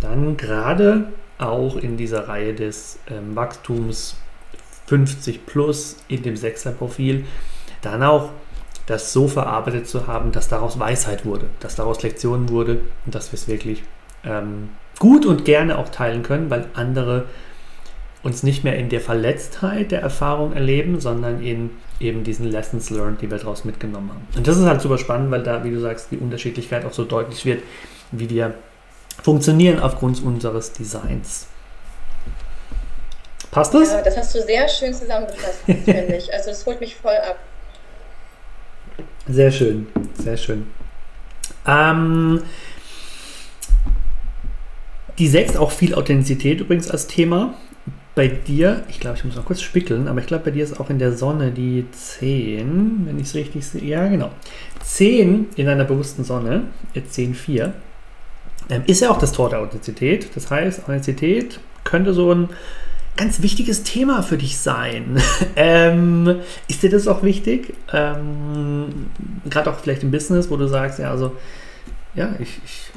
[0.00, 4.16] dann gerade auch in dieser Reihe des ähm, Wachstums
[4.86, 7.24] 50 plus in dem Sechser-Profil,
[7.82, 8.30] dann auch
[8.86, 13.32] das so verarbeitet zu haben, dass daraus Weisheit wurde, dass daraus Lektionen wurde und dass
[13.32, 13.82] wir es wirklich
[14.24, 17.24] ähm, gut und gerne auch teilen können, weil andere
[18.22, 23.22] uns nicht mehr in der Verletztheit der Erfahrung erleben, sondern in eben diesen Lessons learned,
[23.22, 24.26] die wir daraus mitgenommen haben.
[24.36, 27.04] Und das ist halt super spannend, weil da, wie du sagst, die Unterschiedlichkeit auch so
[27.04, 27.62] deutlich wird,
[28.12, 28.54] wie wir
[29.22, 31.46] funktionieren aufgrund unseres Designs.
[33.50, 33.90] Passt das?
[33.90, 36.32] Ja, das hast du sehr schön zusammengefasst, finde ich.
[36.32, 37.38] Also das holt mich voll ab.
[39.28, 39.86] Sehr schön,
[40.22, 40.66] sehr schön.
[41.66, 42.42] Ähm,
[45.18, 47.54] die 6 auch viel Authentizität übrigens als Thema.
[48.16, 50.80] Bei dir, ich glaube, ich muss noch kurz spickeln, aber ich glaube, bei dir ist
[50.80, 53.84] auch in der Sonne die 10, wenn ich es richtig sehe.
[53.84, 54.30] Ja, genau.
[54.82, 56.62] 10 in einer bewussten Sonne,
[56.94, 57.74] 10, 4,
[58.70, 60.30] ähm, ist ja auch das Tor der Authentizität.
[60.34, 62.48] Das heißt, Authentizität könnte so ein
[63.18, 65.20] ganz wichtiges Thema für dich sein.
[65.56, 66.36] ähm,
[66.68, 67.74] ist dir das auch wichtig?
[67.92, 69.08] Ähm,
[69.50, 71.36] Gerade auch vielleicht im Business, wo du sagst, ja, also,
[72.14, 72.92] ja, ich, ich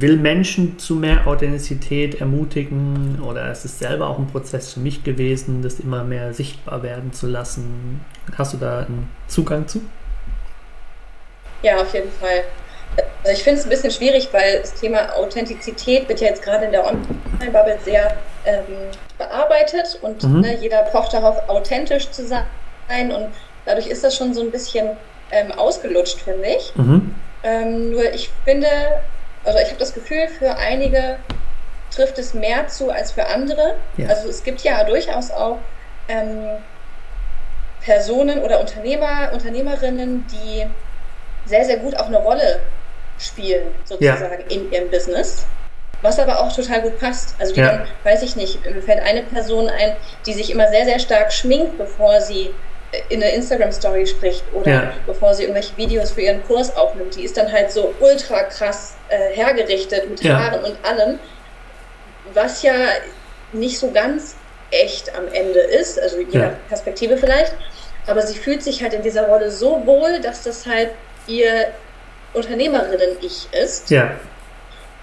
[0.00, 5.04] will Menschen zu mehr Authentizität ermutigen oder es ist selber auch ein Prozess für mich
[5.04, 8.00] gewesen, das immer mehr sichtbar werden zu lassen.
[8.36, 9.82] Hast du da einen Zugang zu?
[11.62, 12.44] Ja, auf jeden Fall.
[13.24, 16.66] Also ich finde es ein bisschen schwierig, weil das Thema Authentizität wird ja jetzt gerade
[16.66, 18.64] in der Online-Bubble sehr ähm,
[19.18, 20.40] bearbeitet und mhm.
[20.40, 22.44] ne, jeder pocht darauf, authentisch zu sein
[23.12, 23.28] und
[23.64, 24.90] dadurch ist das schon so ein bisschen
[25.30, 26.72] ähm, ausgelutscht, finde ich.
[26.76, 27.14] Mhm.
[27.42, 28.68] Ähm, nur ich finde,
[29.44, 31.18] also ich habe das Gefühl, für einige
[31.90, 33.76] trifft es mehr zu als für andere.
[33.96, 34.08] Ja.
[34.08, 35.58] Also es gibt ja durchaus auch
[36.08, 36.48] ähm,
[37.82, 40.66] Personen oder Unternehmer, Unternehmerinnen, die
[41.46, 42.60] sehr, sehr gut auch eine Rolle
[43.18, 44.56] spielen, sozusagen, ja.
[44.56, 45.46] in ihrem Business.
[46.02, 47.34] Was aber auch total gut passt.
[47.38, 47.78] Also die ja.
[47.78, 51.32] dann, weiß ich nicht, mir fällt eine Person ein, die sich immer sehr, sehr stark
[51.32, 52.54] schminkt, bevor sie
[53.08, 54.92] in eine Instagram-Story spricht oder ja.
[55.06, 57.16] bevor sie irgendwelche Videos für ihren Kurs aufnimmt.
[57.16, 60.38] Die ist dann halt so ultra krass äh, hergerichtet mit ja.
[60.38, 61.18] Haaren und allem,
[62.32, 62.74] was ja
[63.52, 64.36] nicht so ganz
[64.70, 67.54] echt am Ende ist, also je nach Perspektive vielleicht.
[68.06, 70.90] Aber sie fühlt sich halt in dieser Rolle so wohl, dass das halt
[71.26, 71.68] ihr
[72.34, 73.90] Unternehmerinnen-Ich ist.
[73.90, 74.10] Ja.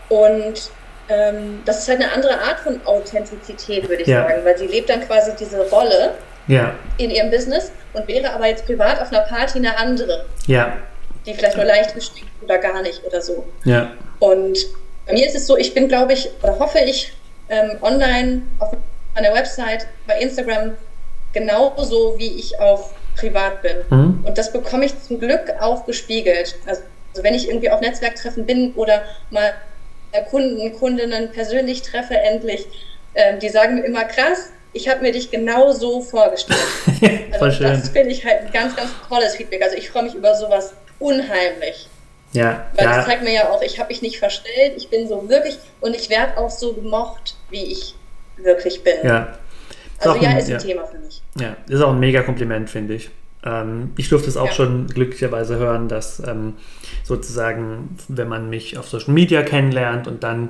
[0.10, 0.70] Und
[1.10, 4.24] ähm, das ist halt eine andere Art von Authentizität, würde ich ja.
[4.24, 6.14] sagen, weil sie lebt dann quasi diese Rolle
[6.48, 6.76] ja.
[6.98, 10.26] in ihrem Business und wäre aber jetzt privat auf einer Party eine andere.
[10.48, 10.78] Ja.
[11.26, 13.46] Die vielleicht nur leicht gestickt oder gar nicht oder so.
[13.64, 13.92] Ja.
[14.20, 14.58] Und
[15.06, 17.14] bei mir ist es so, ich bin, glaube ich, oder hoffe ich,
[17.50, 18.76] ähm, online auf
[19.16, 20.76] meiner Website, bei Instagram
[21.34, 23.78] genauso, wie ich auch privat bin.
[23.90, 24.26] Mhm.
[24.26, 26.56] Und das bekomme ich zum Glück auch gespiegelt.
[26.66, 26.82] Also
[27.12, 29.54] also wenn ich irgendwie auf Netzwerktreffen bin oder mal
[30.30, 32.68] Kunden, Kundinnen persönlich treffe endlich,
[33.14, 36.60] äh, die sagen mir immer krass, ich habe mir dich genau so vorgestellt.
[37.40, 39.62] also das finde ich halt ein ganz, ganz tolles Feedback.
[39.64, 41.88] Also ich freue mich über sowas unheimlich.
[42.34, 42.66] Ja.
[42.76, 42.98] Weil ja.
[42.98, 45.96] das zeigt mir ja auch, ich habe mich nicht verstellt, ich bin so wirklich und
[45.96, 47.96] ich werde auch so gemocht, wie ich
[48.38, 48.96] wirklich bin.
[49.04, 49.38] Ja.
[50.00, 50.58] also ja, ist ein ja.
[50.58, 51.22] Thema für mich.
[51.38, 53.10] Ja, ist auch ein mega Kompliment, finde ich.
[53.44, 54.54] Ähm, ich durfte es auch ja.
[54.54, 56.54] schon glücklicherweise hören, dass ähm,
[57.04, 60.50] sozusagen, wenn man mich auf Social Media kennenlernt und dann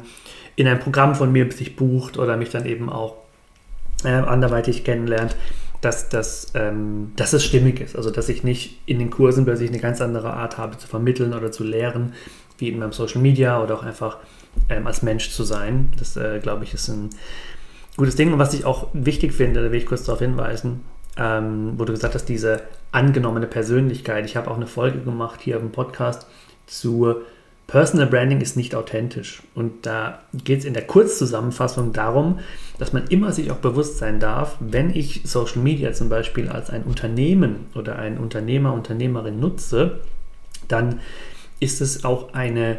[0.55, 3.20] in ein Programm von mir sich bucht oder mich dann eben auch
[4.03, 5.35] äh, anderweitig kennenlernt,
[5.81, 7.95] dass, dass, ähm, dass es stimmig ist.
[7.95, 11.33] Also dass ich nicht in den Kursen plötzlich eine ganz andere Art habe zu vermitteln
[11.33, 12.13] oder zu lehren,
[12.57, 14.17] wie in meinem Social Media oder auch einfach
[14.69, 15.91] ähm, als Mensch zu sein.
[15.97, 17.09] Das, äh, glaube ich, ist ein
[17.97, 18.31] gutes Ding.
[18.31, 20.81] Und was ich auch wichtig finde, da will ich kurz darauf hinweisen,
[21.17, 24.25] ähm, wo du gesagt hast, diese angenommene Persönlichkeit.
[24.25, 26.27] Ich habe auch eine Folge gemacht hier im Podcast
[26.67, 27.15] zu
[27.71, 29.43] Personal Branding ist nicht authentisch.
[29.55, 32.39] Und da geht es in der Kurzzusammenfassung darum,
[32.77, 36.69] dass man immer sich auch bewusst sein darf, wenn ich Social Media zum Beispiel als
[36.69, 40.01] ein Unternehmen oder ein Unternehmer, Unternehmerin nutze,
[40.67, 40.99] dann
[41.61, 42.77] ist es auch eine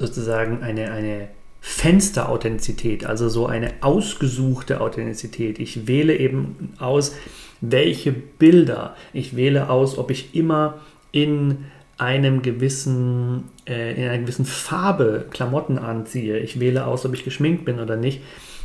[0.00, 1.28] sozusagen eine, eine
[1.60, 5.60] Fensterauthentizität, also so eine ausgesuchte Authentizität.
[5.60, 7.14] Ich wähle eben aus,
[7.60, 8.96] welche Bilder.
[9.12, 10.80] Ich wähle aus, ob ich immer
[11.12, 11.66] in
[11.98, 16.38] einem gewissen, äh, in einer gewissen Farbe Klamotten anziehe.
[16.38, 18.22] Ich wähle aus, ob ich geschminkt bin oder nicht.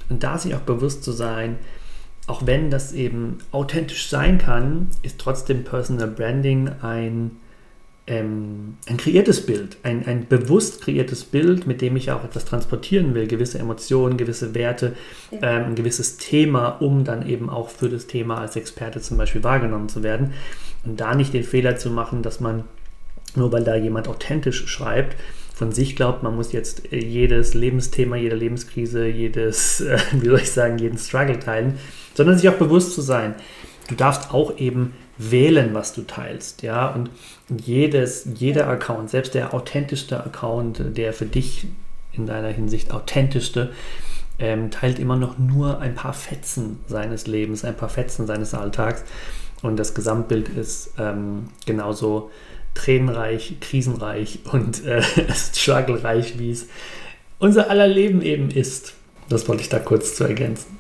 [0.09, 1.57] Und da sich auch bewusst zu sein,
[2.27, 7.32] auch wenn das eben authentisch sein kann, ist trotzdem Personal Branding ein,
[8.07, 13.15] ähm, ein kreiertes Bild, ein, ein bewusst kreiertes Bild, mit dem ich auch etwas transportieren
[13.15, 14.95] will, gewisse Emotionen, gewisse Werte,
[15.32, 19.43] ähm, ein gewisses Thema, um dann eben auch für das Thema als Experte zum Beispiel
[19.43, 20.34] wahrgenommen zu werden.
[20.84, 22.65] Und da nicht den Fehler zu machen, dass man
[23.36, 25.17] nur weil da jemand authentisch schreibt,
[25.53, 30.39] von sich glaubt, man muss jetzt äh, jedes Lebensthema, jede Lebenskrise, jedes, äh, wie soll
[30.39, 31.77] ich sagen, jeden Struggle teilen,
[32.15, 33.36] sondern sich auch bewusst zu sein.
[33.88, 37.11] Du darfst auch eben wählen, was du teilst, ja, und
[37.49, 41.67] jedes, jeder Account, selbst der authentischste Account, der für dich
[42.13, 43.71] in deiner Hinsicht authentischste,
[44.39, 49.03] ähm, teilt immer noch nur ein paar Fetzen seines Lebens, ein paar Fetzen seines Alltags
[49.61, 52.32] und das Gesamtbild ist ähm, genauso
[52.74, 55.01] tränenreich, krisenreich und äh,
[55.34, 56.67] strugglereich, wie es
[57.39, 58.93] unser aller Leben eben ist.
[59.30, 60.78] Das wollte ich da kurz zu ergänzen.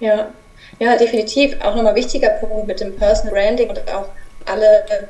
[0.00, 0.32] Ja,
[0.78, 1.56] ja, definitiv.
[1.60, 4.06] Auch nochmal wichtiger Punkt mit dem Personal Branding und auch
[4.46, 5.08] alle,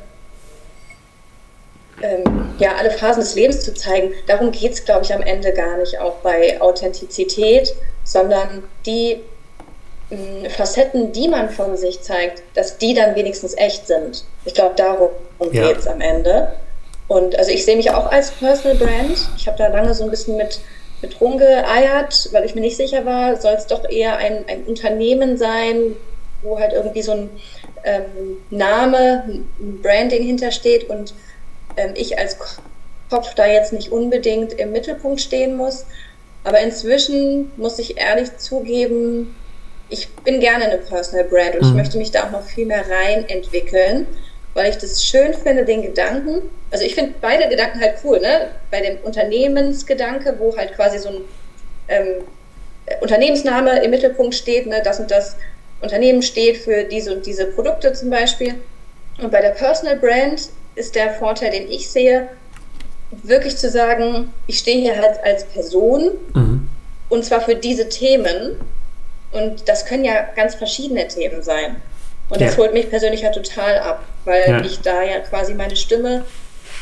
[2.03, 4.13] ähm, ja, alle Phasen des Lebens zu zeigen.
[4.27, 7.75] Darum geht es, glaube ich, am Ende gar nicht auch bei Authentizität,
[8.05, 9.21] sondern die
[10.49, 14.25] Facetten, die man von sich zeigt, dass die dann wenigstens echt sind.
[14.45, 15.11] Ich glaube, darum
[15.53, 15.69] ja.
[15.69, 16.55] geht es am Ende.
[17.09, 19.29] Und also ich sehe mich auch als Personal Brand.
[19.37, 20.61] Ich habe da lange so ein bisschen mit,
[21.03, 25.37] mit rumgeeiert, weil ich mir nicht sicher war, soll es doch eher ein, ein Unternehmen
[25.37, 25.95] sein,
[26.43, 27.31] wo halt irgendwie so ein
[27.85, 29.25] ähm, Name,
[29.59, 31.13] ein Branding hintersteht und
[31.77, 32.39] ähm, ich als
[33.11, 35.85] Kopf da jetzt nicht unbedingt im Mittelpunkt stehen muss.
[36.45, 39.35] Aber inzwischen muss ich ehrlich zugeben,
[39.91, 41.69] ich bin gerne eine Personal Brand und mhm.
[41.69, 44.07] ich möchte mich da auch noch viel mehr rein entwickeln,
[44.55, 46.43] weil ich das schön finde, den Gedanken.
[46.71, 48.49] Also ich finde beide Gedanken halt cool, ne?
[48.71, 51.21] Bei dem Unternehmensgedanke, wo halt quasi so ein
[51.89, 52.25] ähm,
[53.01, 54.81] Unternehmensname im Mittelpunkt steht, ne?
[54.83, 55.37] das und das
[55.81, 58.55] Unternehmen steht für diese und diese Produkte zum Beispiel.
[59.21, 62.29] Und bei der Personal Brand ist der Vorteil, den ich sehe,
[63.23, 66.69] wirklich zu sagen, ich stehe hier halt als Person mhm.
[67.09, 68.57] und zwar für diese Themen
[69.33, 71.77] und das können ja ganz verschiedene Themen sein.
[72.31, 74.61] Und das holt mich persönlich ja total ab, weil ja.
[74.61, 76.25] ich da ja quasi meine Stimme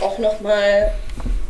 [0.01, 0.93] auch nochmal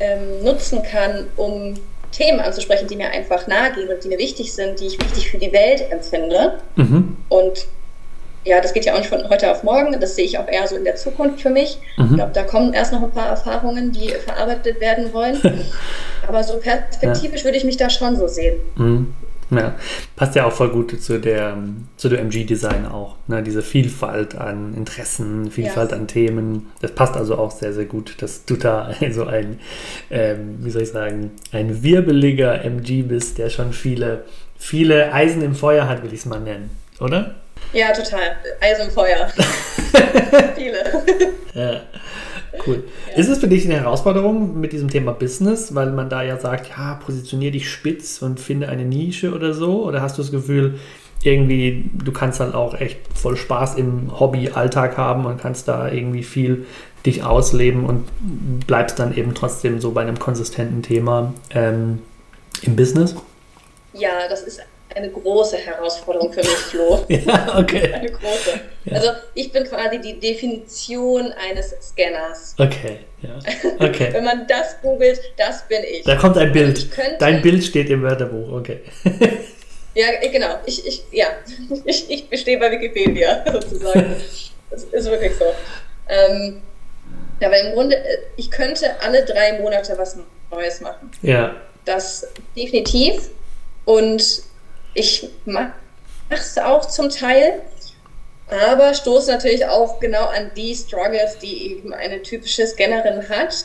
[0.00, 1.74] ähm, nutzen kann, um
[2.12, 5.30] Themen anzusprechen, die mir einfach nahe gehen und die mir wichtig sind, die ich wichtig
[5.30, 6.58] für die Welt empfinde.
[6.76, 7.16] Mhm.
[7.28, 7.66] Und
[8.44, 10.66] ja, das geht ja auch nicht von heute auf morgen, das sehe ich auch eher
[10.68, 11.78] so in der Zukunft für mich.
[11.96, 12.06] Mhm.
[12.10, 15.40] Ich glaube, da kommen erst noch ein paar Erfahrungen, die verarbeitet werden wollen.
[16.28, 17.44] Aber so perspektivisch ja.
[17.46, 18.60] würde ich mich da schon so sehen.
[18.76, 19.14] Mhm.
[19.50, 19.76] Ja,
[20.16, 21.56] passt ja auch voll gut zu der
[21.96, 23.14] zu dem MG-Design auch.
[23.28, 23.42] Ne?
[23.42, 25.98] Diese Vielfalt an Interessen, Vielfalt ja.
[25.98, 26.72] an Themen.
[26.80, 29.60] Das passt also auch sehr, sehr gut, dass du da so ein,
[30.10, 34.24] ähm, wie soll ich sagen, ein wirbeliger MG bist, der schon viele,
[34.58, 37.36] viele Eisen im Feuer hat, will ich es mal nennen, oder?
[37.72, 38.36] Ja, total.
[38.60, 39.28] Eisen im Feuer.
[40.56, 40.78] viele.
[41.54, 41.82] Ja.
[42.64, 42.84] Cool.
[43.10, 43.16] Ja.
[43.16, 46.68] Ist es für dich eine Herausforderung mit diesem Thema Business, weil man da ja sagt,
[46.68, 49.84] ja, positionier dich spitz und finde eine Nische oder so?
[49.84, 50.78] Oder hast du das Gefühl,
[51.22, 56.22] irgendwie, du kannst dann auch echt voll Spaß im Hobby-Alltag haben und kannst da irgendwie
[56.22, 56.66] viel
[57.04, 58.04] dich ausleben und
[58.66, 62.00] bleibst dann eben trotzdem so bei einem konsistenten Thema ähm,
[62.62, 63.14] im Business?
[63.92, 64.60] Ja, das ist
[64.96, 67.04] eine große Herausforderung für mich, Flo.
[67.08, 67.92] ja, okay.
[67.92, 68.60] Eine große.
[68.86, 68.96] Ja.
[68.96, 72.54] Also ich bin quasi die Definition eines Scanners.
[72.58, 73.38] Okay, ja.
[73.78, 74.08] Okay.
[74.12, 76.04] Wenn man das googelt, das bin ich.
[76.04, 76.90] Da kommt ein Bild.
[76.90, 78.80] Könnte, Dein Bild steht im Wörterbuch, okay.
[79.94, 80.60] ja, genau.
[80.64, 81.26] Ich, ich, ja.
[81.84, 84.16] ich, ich bestehe bei Wikipedia sozusagen.
[84.70, 85.44] das ist wirklich so.
[86.08, 86.62] Ähm,
[87.40, 90.16] ja, weil im Grunde, äh, ich könnte alle drei Monate was
[90.50, 91.10] Neues machen.
[91.20, 91.54] Ja.
[91.84, 93.28] das definitiv.
[93.84, 94.42] Und
[94.96, 95.72] ich mache
[96.30, 97.60] es auch zum Teil,
[98.48, 103.64] aber stoße natürlich auch genau an die Struggles, die eben eine typische Scannerin hat.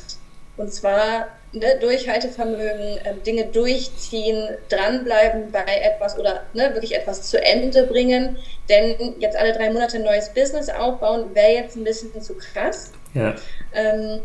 [0.58, 7.42] Und zwar ne, Durchhaltevermögen, äh, Dinge durchziehen, dranbleiben bei etwas oder ne, wirklich etwas zu
[7.42, 8.38] Ende bringen.
[8.68, 12.92] Denn jetzt alle drei Monate ein neues Business aufbauen, wäre jetzt ein bisschen zu krass.
[13.14, 13.36] Ja.
[13.74, 14.22] Ähm,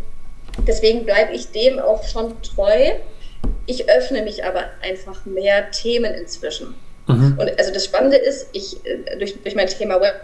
[0.66, 2.92] deswegen bleibe ich dem auch schon treu.
[3.66, 6.74] Ich öffne mich aber einfach mehr Themen inzwischen.
[7.06, 7.36] Mhm.
[7.38, 10.20] Und also das Spannende ist, ich äh, durch, durch mein Thema Web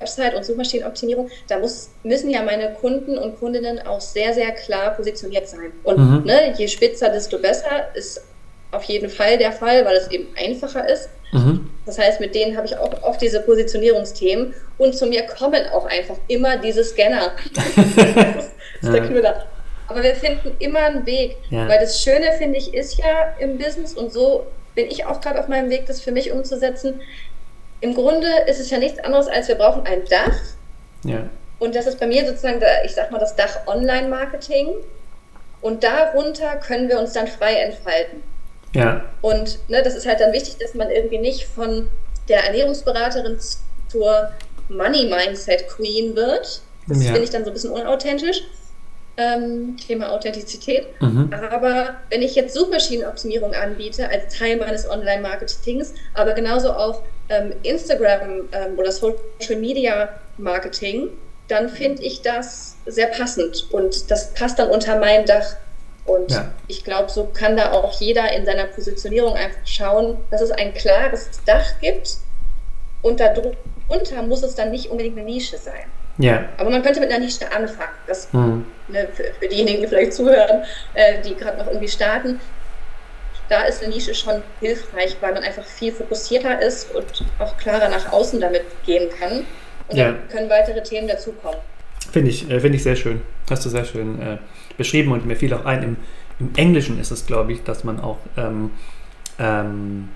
[0.00, 4.92] Website und Suchmaschinenoptimierung, da muss, müssen ja meine Kunden und Kundinnen auch sehr, sehr klar
[4.92, 5.72] positioniert sein.
[5.84, 6.24] Und mhm.
[6.24, 8.22] ne, je spitzer, desto besser ist
[8.70, 11.08] auf jeden Fall der Fall, weil es eben einfacher ist.
[11.32, 11.70] Mhm.
[11.84, 15.86] Das heißt, mit denen habe ich auch oft diese Positionierungsthemen und zu mir kommen auch
[15.86, 17.32] einfach immer diese Scanner.
[17.54, 18.46] das
[18.82, 19.46] ist der Knüller.
[19.88, 21.68] Aber wir finden immer einen Weg, ja.
[21.68, 24.46] weil das Schöne, finde ich, ist ja im Business und so
[24.76, 27.00] bin ich auch gerade auf meinem Weg, das für mich umzusetzen.
[27.80, 30.38] Im Grunde ist es ja nichts anderes, als wir brauchen ein Dach.
[31.02, 31.28] Ja.
[31.58, 34.68] Und das ist bei mir sozusagen, ich sag mal, das Dach Online-Marketing.
[35.62, 38.22] Und darunter können wir uns dann frei entfalten.
[38.72, 39.02] Ja.
[39.22, 41.88] Und ne, das ist halt dann wichtig, dass man irgendwie nicht von
[42.28, 43.38] der Ernährungsberaterin
[43.88, 44.30] zur
[44.68, 46.60] Money Mindset Queen wird.
[46.86, 47.12] Das ja.
[47.12, 48.42] finde ich dann so ein bisschen unauthentisch.
[49.18, 50.88] Ähm, Thema Authentizität.
[51.00, 51.30] Mhm.
[51.50, 58.48] Aber wenn ich jetzt Suchmaschinenoptimierung anbiete als Teil meines Online-Marketings, aber genauso auch ähm, Instagram
[58.52, 61.08] ähm, oder Social Media Marketing,
[61.48, 65.56] dann finde ich das sehr passend und das passt dann unter mein Dach.
[66.04, 66.52] Und ja.
[66.68, 70.72] ich glaube, so kann da auch jeder in seiner Positionierung einfach schauen, dass es ein
[70.74, 72.18] klares Dach gibt
[73.02, 75.84] und darunter muss es dann nicht unbedingt eine Nische sein.
[76.18, 76.44] Ja.
[76.56, 77.92] Aber man könnte mit einer Nische anfangen.
[78.06, 78.64] Das, mhm.
[78.88, 80.64] ne, für, für, diejenigen, die vielleicht zuhören,
[80.94, 82.40] äh, die gerade noch irgendwie starten,
[83.48, 87.88] da ist eine Nische schon hilfreich, weil man einfach viel fokussierter ist und auch klarer
[87.88, 89.44] nach außen damit gehen kann.
[89.88, 90.06] Und ja.
[90.06, 91.60] dann können weitere Themen dazukommen.
[92.10, 93.22] Finde ich, äh, find ich sehr schön.
[93.48, 94.38] Hast du sehr schön äh,
[94.76, 95.96] beschrieben und mir fiel auch ein, im,
[96.40, 98.72] im Englischen ist es, glaube ich, dass man auch ähm,
[99.38, 100.08] ähm,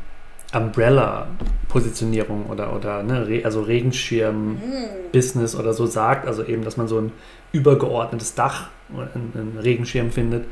[0.52, 6.26] Umbrella-Positionierung oder, oder ne, also Regenschirm-Business oder so sagt.
[6.26, 7.12] Also eben, dass man so ein
[7.52, 10.46] übergeordnetes Dach, einen, einen Regenschirm findet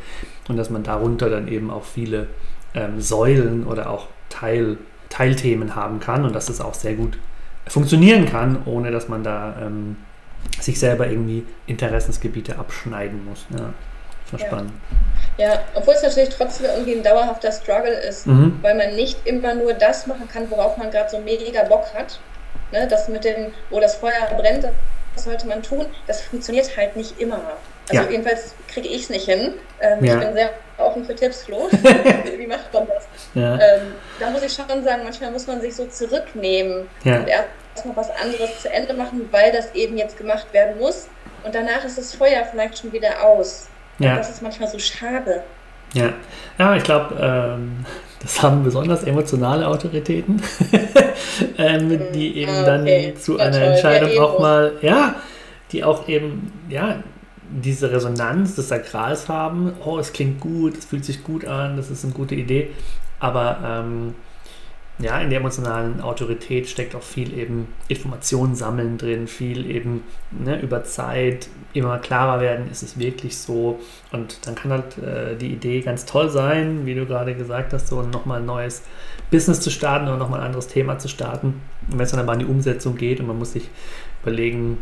[0.49, 2.29] und dass man darunter dann eben auch viele
[2.75, 4.79] ähm, Säulen oder auch Teil,
[5.09, 7.19] Teilthemen haben kann und dass es auch sehr gut
[7.67, 9.97] funktionieren kann, ohne dass man da ähm,
[10.61, 13.47] sich selber irgendwie Interessensgebiete abschneiden muss.
[13.51, 13.73] Ja,
[14.31, 14.73] das war spannend.
[15.39, 18.59] Ja, obwohl es natürlich trotzdem irgendwie ein dauerhafter Struggle ist, mhm.
[18.61, 22.19] weil man nicht immer nur das machen kann, worauf man gerade so mega Bock hat.
[22.73, 24.65] Ne, das mit dem, wo das Feuer brennt,
[25.15, 25.87] das sollte man tun.
[26.07, 27.41] Das funktioniert halt nicht immer.
[27.89, 28.11] Also ja.
[28.11, 29.55] jedenfalls kriege ich es nicht hin.
[29.81, 30.15] Ähm, ja.
[30.15, 31.69] Ich bin sehr offen für Tipps, Flo.
[32.37, 33.07] Wie macht man das?
[33.35, 33.55] Ja.
[33.55, 38.11] Ähm, da muss ich schon sagen, manchmal muss man sich so zurücknehmen und erstmal was
[38.11, 41.09] anderes zu Ende machen, weil das eben jetzt gemacht werden muss.
[41.45, 43.69] Und danach ist das Feuer vielleicht schon wieder aus.
[43.99, 44.13] Ja.
[44.13, 45.43] Und das ist manchmal so schade.
[45.95, 46.13] Ja,
[46.59, 47.85] ja ich glaube, ähm,
[48.23, 50.43] das haben besonders emotionale Autoritäten,
[51.59, 53.13] ähm, die eben ah, okay.
[53.13, 55.15] dann zu einer Entscheidung auch mal, ja,
[55.73, 57.03] die auch eben, ja,
[57.51, 61.91] diese Resonanz des Sakrals haben, oh, es klingt gut, es fühlt sich gut an, das
[61.91, 62.71] ist eine gute Idee,
[63.21, 64.15] aber ähm,
[65.01, 70.61] ja, in der emotionalen Autorität steckt auch viel eben Informationen sammeln drin, viel eben ne,
[70.61, 73.79] über Zeit immer klarer werden, ist es wirklich so
[74.11, 77.87] und dann kann halt äh, die Idee ganz toll sein, wie du gerade gesagt hast,
[77.89, 78.83] so nochmal ein neues
[79.31, 81.61] Business zu starten oder nochmal ein anderes Thema zu starten.
[81.91, 83.69] Und wenn es dann aber an die Umsetzung geht und man muss sich
[84.23, 84.79] überlegen,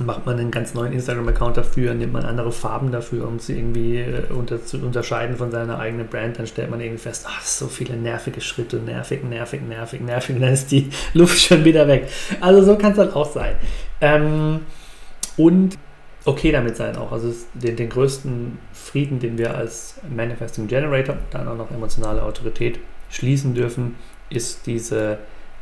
[0.00, 3.98] macht man einen ganz neuen Instagram-Account dafür, nimmt man andere Farben dafür, um sie irgendwie
[3.98, 7.68] äh, unter, zu unterscheiden von seiner eigenen Brand, dann stellt man irgendwie fest, ach, so
[7.68, 12.08] viele nervige Schritte, nervig, nervig, nervig, nervig, und dann ist die Luft schon wieder weg.
[12.40, 13.56] Also so kann es dann auch sein.
[14.00, 14.60] Ähm,
[15.36, 15.78] und
[16.24, 17.12] okay damit sein auch.
[17.12, 22.78] Also den, den größten Frieden, den wir als Manifesting Generator, dann auch noch emotionale Autorität
[23.10, 23.96] schließen dürfen,
[24.30, 25.18] ist diese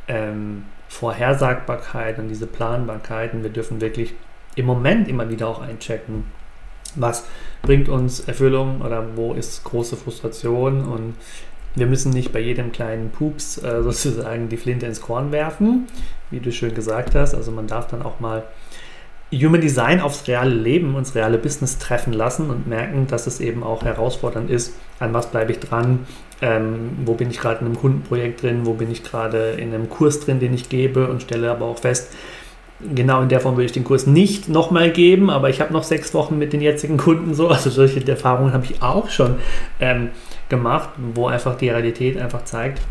[0.07, 0.63] ähm,
[0.93, 3.33] Vorhersagbarkeit und diese Planbarkeit.
[3.33, 4.13] Und wir dürfen wirklich
[4.55, 6.25] im Moment immer wieder auch einchecken,
[6.95, 7.25] was
[7.63, 11.15] bringt uns Erfüllung oder wo ist große Frustration und
[11.75, 15.87] wir müssen nicht bei jedem kleinen Pups äh, sozusagen die Flinte ins Korn werfen,
[16.29, 17.33] wie du schön gesagt hast.
[17.33, 18.43] Also man darf dann auch mal
[19.33, 23.63] Human Design aufs reale Leben, ins reale Business treffen lassen und merken, dass es eben
[23.63, 26.05] auch herausfordernd ist, an was bleibe ich dran,
[26.43, 29.89] ähm, wo bin ich gerade in einem Kundenprojekt drin, wo bin ich gerade in einem
[29.89, 32.13] Kurs drin, den ich gebe und stelle aber auch fest,
[32.93, 35.83] genau in der Form würde ich den Kurs nicht nochmal geben, aber ich habe noch
[35.83, 37.47] sechs Wochen mit den jetzigen Kunden so.
[37.47, 39.35] Also solche Erfahrungen habe ich auch schon
[39.79, 40.09] ähm,
[40.49, 42.81] gemacht, wo einfach die Realität einfach zeigt,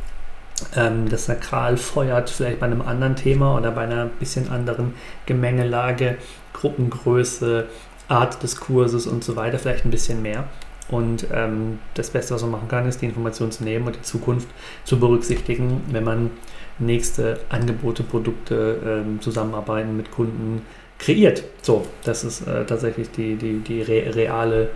[0.75, 4.95] ähm, das Sakral feuert vielleicht bei einem anderen Thema oder bei einer bisschen anderen
[5.27, 6.17] Gemengelage,
[6.55, 7.67] Gruppengröße,
[8.09, 10.45] Art des Kurses und so weiter vielleicht ein bisschen mehr.
[10.93, 14.03] Und ähm, das Beste, was man machen kann, ist die Information zu nehmen und die
[14.03, 14.47] Zukunft
[14.85, 16.31] zu berücksichtigen, wenn man
[16.79, 20.67] nächste Angebote, Produkte, ähm, Zusammenarbeiten mit Kunden
[20.99, 21.45] kreiert.
[21.63, 24.69] So, das ist äh, tatsächlich die, die, die re reale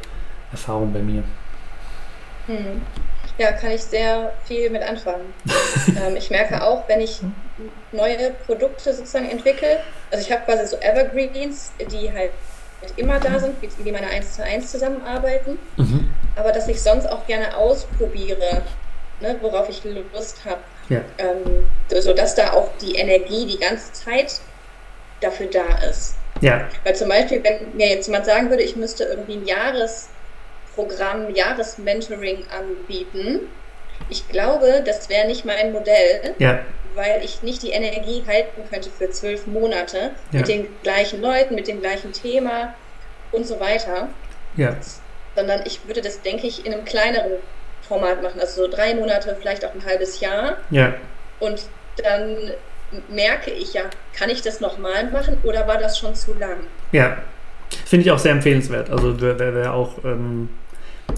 [0.50, 1.22] Erfahrung bei mir.
[2.46, 2.80] Hm.
[3.36, 5.34] Ja, kann ich sehr viel mit anfangen.
[6.02, 7.20] ähm, ich merke auch, wenn ich
[7.92, 12.30] neue Produkte sozusagen entwickle, also ich habe quasi so Evergreens, die halt
[12.96, 16.08] immer da sind, wie, wie meine 1 zu 1 zusammenarbeiten, mhm.
[16.36, 18.62] aber dass ich sonst auch gerne ausprobiere,
[19.20, 20.60] ne, worauf ich Lust habe.
[20.88, 21.00] Ja.
[21.18, 24.40] Ähm, sodass da auch die Energie die ganze Zeit
[25.20, 26.16] dafür da ist.
[26.40, 26.68] Ja.
[26.84, 32.44] Weil zum Beispiel, wenn mir jetzt jemand sagen würde, ich müsste irgendwie ein Jahresprogramm, Jahresmentoring
[32.56, 33.48] anbieten,
[34.10, 36.60] ich glaube, das wäre nicht mein Modell, ja.
[36.96, 40.40] Weil ich nicht die Energie halten könnte für zwölf Monate ja.
[40.40, 42.74] mit den gleichen Leuten, mit dem gleichen Thema
[43.32, 44.08] und so weiter.
[44.56, 44.74] Ja.
[45.36, 47.32] Sondern ich würde das, denke ich, in einem kleineren
[47.86, 50.56] Format machen, also so drei Monate, vielleicht auch ein halbes Jahr.
[50.70, 50.94] Ja.
[51.38, 51.66] Und
[52.02, 52.52] dann
[53.08, 53.82] merke ich ja,
[54.14, 56.58] kann ich das nochmal machen oder war das schon zu lang?
[56.92, 57.18] Ja,
[57.84, 58.90] finde ich auch sehr empfehlenswert.
[58.90, 60.48] Also wer, wer auch ähm,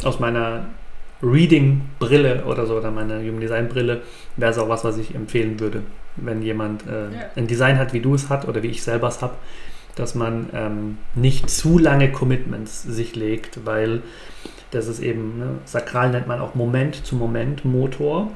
[0.02, 0.66] aus meiner
[1.22, 4.02] Reading-Brille oder so oder meiner Human Design-Brille
[4.36, 5.82] wäre es auch was, was ich empfehlen würde,
[6.16, 7.30] wenn jemand äh, ja.
[7.36, 9.34] ein Design hat, wie du es hat oder wie ich selber es habe,
[9.96, 14.02] dass man ähm, nicht zu lange Commitments sich legt, weil
[14.70, 18.30] das ist eben, ne, sakral nennt man auch Moment zu Moment Motor.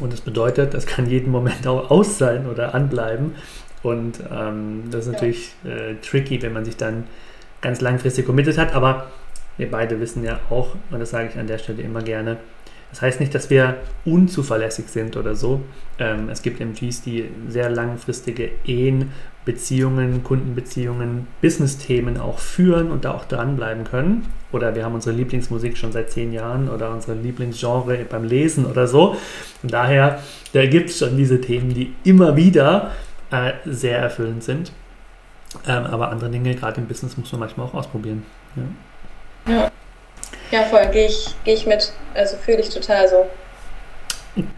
[0.00, 3.34] Und das bedeutet, das kann jeden Moment auch aus sein oder anbleiben.
[3.82, 7.04] Und ähm, das ist natürlich äh, tricky, wenn man sich dann
[7.60, 8.74] ganz langfristig committed hat.
[8.74, 9.10] Aber
[9.60, 12.38] wir beide wissen ja auch, und das sage ich an der Stelle immer gerne,
[12.90, 15.60] das heißt nicht, dass wir unzuverlässig sind oder so.
[15.98, 19.12] Ähm, es gibt MGs, die sehr langfristige Ehen,
[19.44, 24.26] Beziehungen, Kundenbeziehungen, Business-Themen auch führen und da auch dranbleiben können.
[24.50, 28.88] Oder wir haben unsere Lieblingsmusik schon seit zehn Jahren oder unsere Lieblingsgenre beim Lesen oder
[28.88, 29.16] so.
[29.62, 30.20] Und daher,
[30.52, 32.90] da gibt es schon diese Themen, die immer wieder
[33.30, 34.72] äh, sehr erfüllend sind.
[35.66, 38.24] Ähm, aber andere Dinge, gerade im Business, muss man manchmal auch ausprobieren.
[38.56, 38.62] Ja.
[39.50, 39.70] Ja.
[40.50, 41.92] Ja, voll, gehe ich, geh ich mit.
[42.14, 43.26] Also fühle ich total so.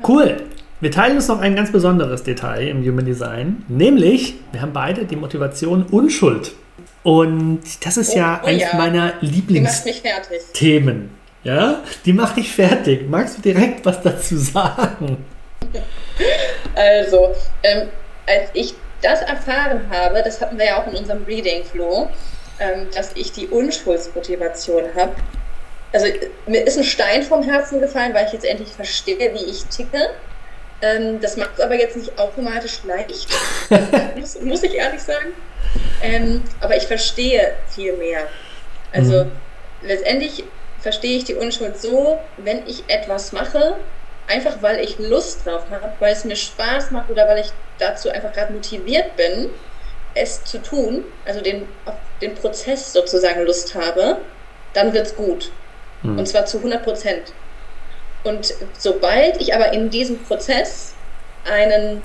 [0.07, 0.43] Cool.
[0.81, 5.05] Wir teilen uns noch ein ganz besonderes Detail im Human Design, nämlich wir haben beide
[5.05, 6.53] die Motivation Unschuld.
[7.05, 8.77] Und das ist oh, ja oh, eines ja.
[8.77, 11.11] meiner Lieblingsthemen.
[11.45, 13.09] Ja, die macht dich fertig.
[13.09, 15.25] Magst du direkt was dazu sagen?
[16.75, 17.89] Also, ähm,
[18.27, 22.09] als ich das erfahren habe, das hatten wir ja auch in unserem Reading Flow,
[22.63, 25.15] ähm, dass ich die Unschuldsmotivation habe,
[25.93, 26.07] also
[26.47, 30.11] mir ist ein Stein vom Herzen gefallen, weil ich jetzt endlich verstehe, wie ich ticke.
[30.81, 33.29] Ähm, das macht es aber jetzt nicht automatisch leicht,
[34.17, 35.33] muss, muss, ich ehrlich sagen.
[36.03, 38.27] Ähm, aber ich verstehe viel mehr.
[38.93, 39.33] Also mhm.
[39.83, 40.45] letztendlich
[40.81, 43.77] verstehe ich die Unschuld so, wenn ich etwas mache,
[44.27, 48.11] einfach weil ich Lust drauf habe, weil es mir Spaß macht oder weil ich dazu
[48.11, 49.51] einfach gerade motiviert bin,
[50.15, 54.19] es zu tun, also den, auf den Prozess sozusagen Lust habe,
[54.75, 55.51] dann wird es gut.
[56.03, 56.19] Mhm.
[56.19, 57.33] Und zwar zu 100 Prozent.
[58.25, 60.95] Und sobald ich aber in diesem Prozess
[61.45, 62.03] einen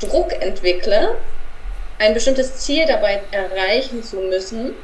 [0.00, 1.16] Druck entwickle,
[1.98, 4.74] ein bestimmtes Ziel dabei erreichen zu müssen,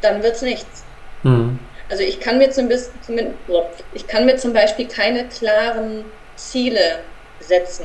[0.00, 0.84] dann wird es nichts.
[1.22, 1.58] Mhm.
[1.90, 6.04] Also ich kann, mir zum, ich kann mir zum Beispiel keine klaren
[6.36, 7.00] Ziele
[7.40, 7.84] setzen.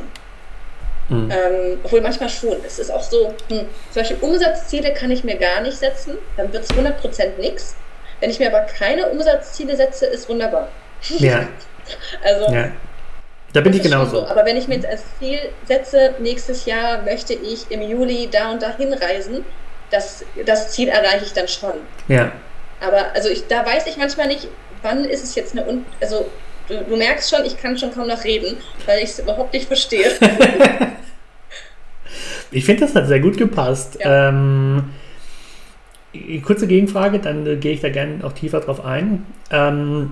[1.10, 1.32] Mhm.
[1.32, 2.58] Ähm, obwohl manchmal schon.
[2.66, 3.60] Es ist auch so, hm,
[3.92, 7.76] zum Beispiel Umsatzziele kann ich mir gar nicht setzen, dann wird es 100% nichts.
[8.20, 10.70] Wenn ich mir aber keine Umsatzziele setze, ist wunderbar.
[11.20, 11.48] Ja.
[12.24, 12.54] also.
[12.54, 12.72] Ja.
[13.52, 14.22] Da bin ich genauso.
[14.22, 14.28] So.
[14.28, 18.52] Aber wenn ich mir jetzt als Ziel setze, nächstes Jahr möchte ich im Juli da
[18.52, 19.46] und dahin reisen,
[19.92, 21.74] das, das Ziel erreiche ich dann schon.
[22.08, 22.32] Ja.
[22.82, 24.48] Aber also ich, da weiß ich manchmal nicht,
[24.82, 25.84] wann ist es jetzt eine.
[26.02, 26.30] Also
[26.68, 29.68] du, du merkst schon, ich kann schon kaum noch reden, weil ich es überhaupt nicht
[29.68, 30.12] verstehe.
[32.52, 34.00] ich finde, das hat sehr gut gepasst.
[34.00, 34.30] Ja.
[34.30, 34.86] Ähm,
[36.44, 39.26] kurze Gegenfrage, dann äh, gehe ich da gerne auch tiefer drauf ein.
[39.52, 40.12] Ähm,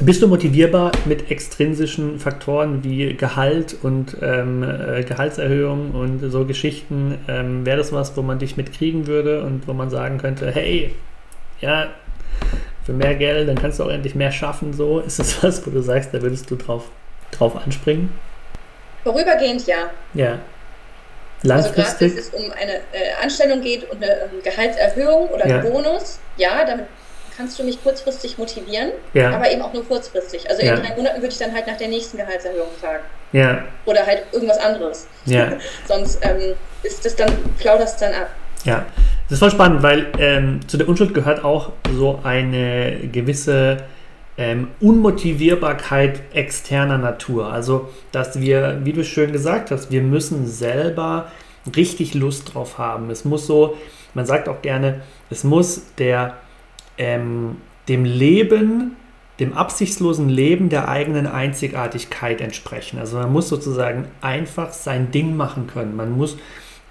[0.00, 7.18] bist du motivierbar mit extrinsischen Faktoren wie Gehalt und ähm, äh, Gehaltserhöhung und so Geschichten?
[7.28, 10.94] Ähm, Wäre das was, wo man dich mitkriegen würde und wo man sagen könnte, hey,
[11.60, 11.88] ja,
[12.84, 15.00] für mehr Geld, dann kannst du auch endlich mehr schaffen, so?
[15.06, 16.84] Ist das was, wo du sagst, da würdest du drauf,
[17.30, 18.12] drauf anspringen?
[19.02, 19.90] Vorübergehend ja.
[20.14, 20.38] Ja.
[21.42, 21.84] Langfristig.
[21.84, 25.58] Also gerade wenn es um eine äh, Anstellung geht und eine ähm, Gehaltserhöhung oder ja.
[25.58, 26.86] einen Bonus, ja, damit
[27.36, 29.30] kannst du mich kurzfristig motivieren, ja.
[29.32, 30.48] aber eben auch nur kurzfristig.
[30.48, 33.02] Also in drei Monaten würde ich dann halt nach der nächsten Gehaltserhöhung fragen.
[33.32, 33.64] Ja.
[33.84, 35.06] Oder halt irgendwas anderes.
[35.26, 35.52] Ja.
[35.88, 38.30] Sonst ähm, ist das dann, plaudert es dann ab.
[38.64, 38.86] Ja,
[39.24, 43.78] das ist voll spannend, weil ähm, zu der Unschuld gehört auch so eine gewisse
[44.36, 47.52] ähm, Unmotivierbarkeit externer Natur.
[47.52, 51.30] Also, dass wir, wie du schön gesagt hast, wir müssen selber
[51.74, 53.10] richtig Lust drauf haben.
[53.10, 53.76] Es muss so,
[54.12, 55.00] man sagt auch gerne,
[55.30, 56.34] es muss der,
[56.98, 57.56] ähm,
[57.88, 58.96] dem Leben,
[59.40, 62.98] dem absichtslosen Leben der eigenen Einzigartigkeit entsprechen.
[62.98, 65.96] Also man muss sozusagen einfach sein Ding machen können.
[65.96, 66.36] Man muss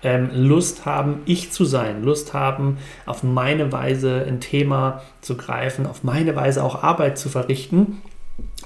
[0.04, 5.86] ähm, Lust haben, ich zu sein, Lust haben, auf meine Weise ein Thema zu greifen,
[5.86, 8.02] auf meine Weise auch Arbeit zu verrichten.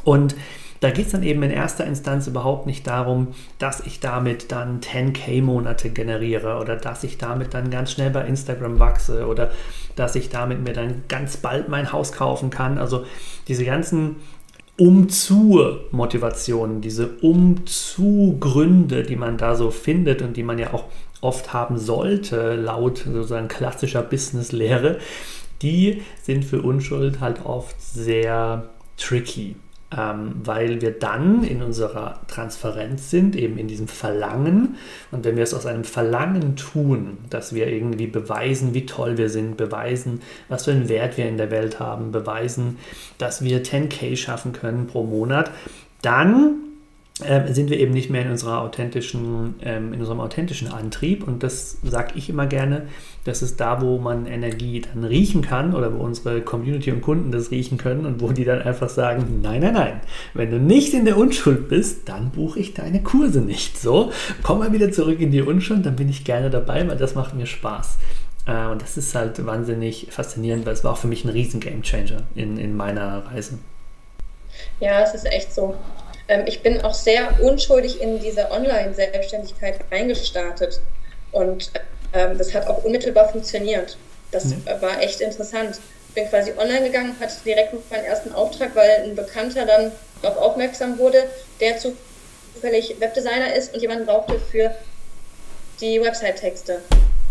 [0.03, 0.35] Und
[0.79, 4.79] da geht es dann eben in erster Instanz überhaupt nicht darum, dass ich damit dann
[4.79, 9.51] 10k Monate generiere oder dass ich damit dann ganz schnell bei Instagram wachse oder
[9.95, 12.77] dass ich damit mir dann ganz bald mein Haus kaufen kann.
[12.77, 13.05] Also
[13.47, 14.17] diese ganzen
[14.77, 20.85] Umzu-Motivationen, diese Umzu-Gründe, die man da so findet und die man ja auch
[21.27, 24.97] oft haben sollte, laut sozusagen klassischer Business-Lehre,
[25.61, 29.57] die sind für Unschuld halt oft sehr tricky.
[29.95, 34.75] Ähm, weil wir dann in unserer Transparenz sind, eben in diesem Verlangen.
[35.11, 39.29] Und wenn wir es aus einem Verlangen tun, dass wir irgendwie beweisen, wie toll wir
[39.29, 42.79] sind, beweisen, was für einen Wert wir in der Welt haben, beweisen,
[43.17, 45.51] dass wir 10k schaffen können pro Monat,
[46.01, 46.66] dann
[47.23, 51.27] äh, sind wir eben nicht mehr in, unserer authentischen, ähm, in unserem authentischen Antrieb.
[51.27, 52.87] Und das sage ich immer gerne,
[53.23, 57.31] das ist da, wo man Energie dann riechen kann oder wo unsere Community und Kunden
[57.31, 60.01] das riechen können und wo die dann einfach sagen, nein, nein, nein,
[60.33, 63.79] wenn du nicht in der Unschuld bist, dann buche ich deine Kurse nicht.
[63.79, 64.11] So,
[64.43, 67.33] komm mal wieder zurück in die Unschuld, dann bin ich gerne dabei, weil das macht
[67.33, 67.97] mir Spaß.
[68.45, 71.59] Äh, und das ist halt wahnsinnig faszinierend, weil es war auch für mich ein riesen
[71.59, 73.57] Gamechanger in, in meiner Reise.
[74.79, 75.75] Ja, es ist echt so.
[76.27, 80.81] Ähm, ich bin auch sehr unschuldig in diese Online-Selbstständigkeit reingestartet.
[81.31, 81.71] Und
[82.13, 83.97] ähm, das hat auch unmittelbar funktioniert.
[84.31, 84.63] Das mhm.
[84.79, 85.79] war echt interessant.
[86.09, 90.37] Ich bin quasi online gegangen, hatte direkt meinen ersten Auftrag, weil ein Bekannter dann darauf
[90.37, 91.23] aufmerksam wurde,
[91.59, 94.71] der zufällig Webdesigner ist und jemanden brauchte für
[95.79, 96.81] die Website-Texte.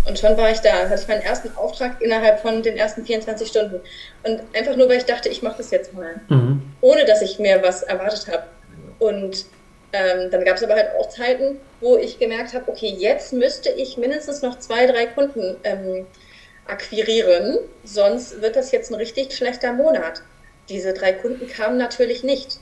[0.07, 0.89] Und schon war ich da.
[0.89, 3.81] Hatte ich meinen ersten Auftrag innerhalb von den ersten 24 Stunden.
[4.23, 6.21] Und einfach nur, weil ich dachte, ich mache das jetzt mal.
[6.29, 6.63] Mhm.
[6.81, 8.45] Ohne dass ich mir was erwartet habe.
[8.99, 9.47] Und
[9.93, 13.71] ähm, dann gab es aber halt auch Zeiten, wo ich gemerkt habe, okay, jetzt müsste
[13.71, 16.07] ich mindestens noch zwei, drei Kunden ähm,
[16.67, 20.23] akquirieren, sonst wird das jetzt ein richtig schlechter Monat.
[20.69, 22.59] Diese drei Kunden kamen natürlich nicht,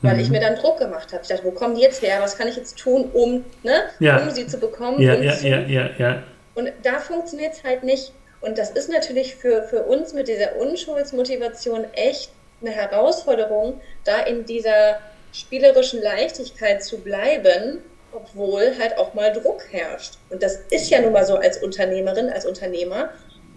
[0.00, 0.20] weil mhm.
[0.20, 1.22] ich mir dann Druck gemacht habe.
[1.22, 2.18] Ich dachte, wo kommen die jetzt her?
[2.20, 4.22] Was kann ich jetzt tun, um, ne, ja.
[4.22, 5.00] um sie zu bekommen?
[5.00, 6.22] Ja, ja, ja, ja, ja.
[6.54, 8.12] Und da funktioniert es halt nicht.
[8.40, 12.30] Und das ist natürlich für, für uns mit dieser Unschuldsmotivation echt
[12.62, 14.98] eine Herausforderung, da in dieser
[15.40, 17.80] spielerischen Leichtigkeit zu bleiben,
[18.12, 20.14] obwohl halt auch mal Druck herrscht.
[20.30, 23.10] Und das ist ja nun mal so als Unternehmerin, als Unternehmer,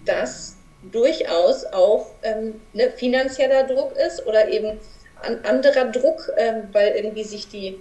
[0.05, 0.57] dass
[0.91, 4.80] durchaus auch ähm, ne, finanzieller Druck ist oder eben
[5.21, 7.80] an anderer Druck, ähm, weil irgendwie sich die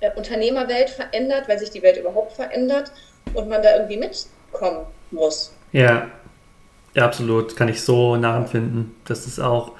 [0.00, 2.92] äh, Unternehmerwelt verändert, weil sich die Welt überhaupt verändert
[3.34, 5.52] und man da irgendwie mitkommen muss.
[5.72, 6.10] Ja,
[6.94, 7.56] ja absolut.
[7.56, 8.94] Kann ich so nachempfinden.
[9.06, 9.72] Das ist auch,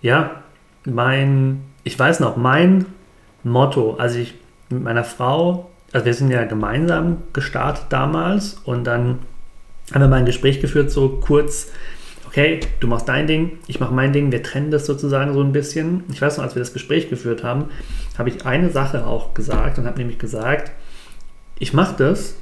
[0.00, 0.42] ja,
[0.84, 2.84] mein ich weiß noch, mein
[3.44, 4.34] Motto, als ich
[4.68, 9.20] mit meiner Frau, also wir sind ja gemeinsam gestartet damals und dann
[9.94, 11.70] haben wir mal ein Gespräch geführt, so kurz,
[12.26, 15.52] okay, du machst dein Ding, ich mache mein Ding, wir trennen das sozusagen so ein
[15.52, 16.04] bisschen.
[16.12, 17.70] Ich weiß noch, als wir das Gespräch geführt haben,
[18.18, 20.72] habe ich eine Sache auch gesagt und habe nämlich gesagt,
[21.58, 22.34] ich mache das,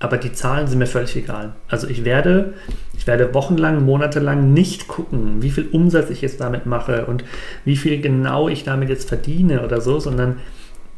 [0.00, 1.54] aber die Zahlen sind mir völlig egal.
[1.68, 2.54] Also ich werde,
[2.96, 7.24] ich werde wochenlang, monatelang nicht gucken, wie viel Umsatz ich jetzt damit mache und
[7.64, 10.40] wie viel genau ich damit jetzt verdiene oder so, sondern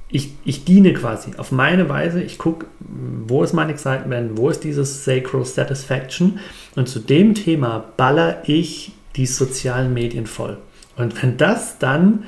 [0.09, 2.23] ich, ich diene quasi auf meine Weise.
[2.23, 6.39] Ich gucke, wo ist mein Excitement, wo ist dieses Sacral Satisfaction
[6.75, 10.59] und zu dem Thema baller ich die sozialen Medien voll.
[10.97, 12.25] Und wenn das dann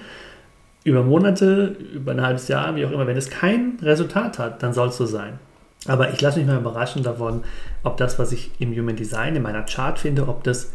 [0.85, 4.73] über Monate, über ein halbes Jahr, wie auch immer, wenn es kein Resultat hat, dann
[4.73, 5.39] soll es so sein.
[5.89, 7.43] Aber ich lasse mich mal überraschen davon,
[7.83, 10.73] ob das, was ich im Human Design in meiner Chart finde, ob das,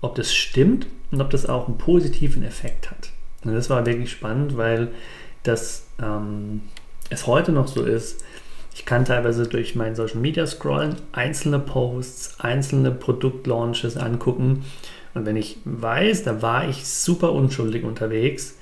[0.00, 3.10] ob das stimmt und ob das auch einen positiven Effekt hat.
[3.44, 4.88] Und das war wirklich spannend, weil
[5.42, 6.62] das ähm,
[7.10, 8.24] es heute noch so ist.
[8.74, 14.64] Ich kann teilweise durch mein Social Media scrollen, einzelne Posts, einzelne Produktlaunches angucken.
[15.14, 18.57] Und wenn ich weiß, da war ich super unschuldig unterwegs,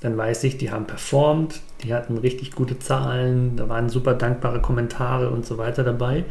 [0.00, 4.60] dann weiß ich, die haben performt, die hatten richtig gute Zahlen, da waren super dankbare
[4.60, 6.24] Kommentare und so weiter dabei.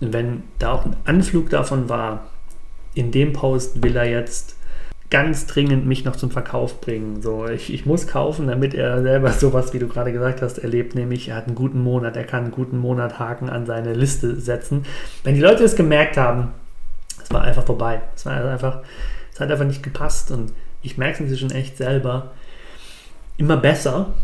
[0.00, 2.26] Und wenn da auch ein Anflug davon war,
[2.94, 4.56] in dem Post will er jetzt
[5.10, 7.20] ganz dringend mich noch zum Verkauf bringen.
[7.20, 10.94] So, ich, ich muss kaufen, damit er selber sowas, wie du gerade gesagt hast, erlebt,
[10.94, 14.40] nämlich er hat einen guten Monat, er kann einen guten Monat Haken an seine Liste
[14.40, 14.86] setzen.
[15.22, 16.48] Wenn die Leute es gemerkt haben,
[17.22, 18.00] es war einfach vorbei.
[18.16, 18.80] Es war einfach,
[19.32, 22.32] es hat einfach nicht gepasst und ich merke es inzwischen echt selber
[23.36, 24.14] immer besser,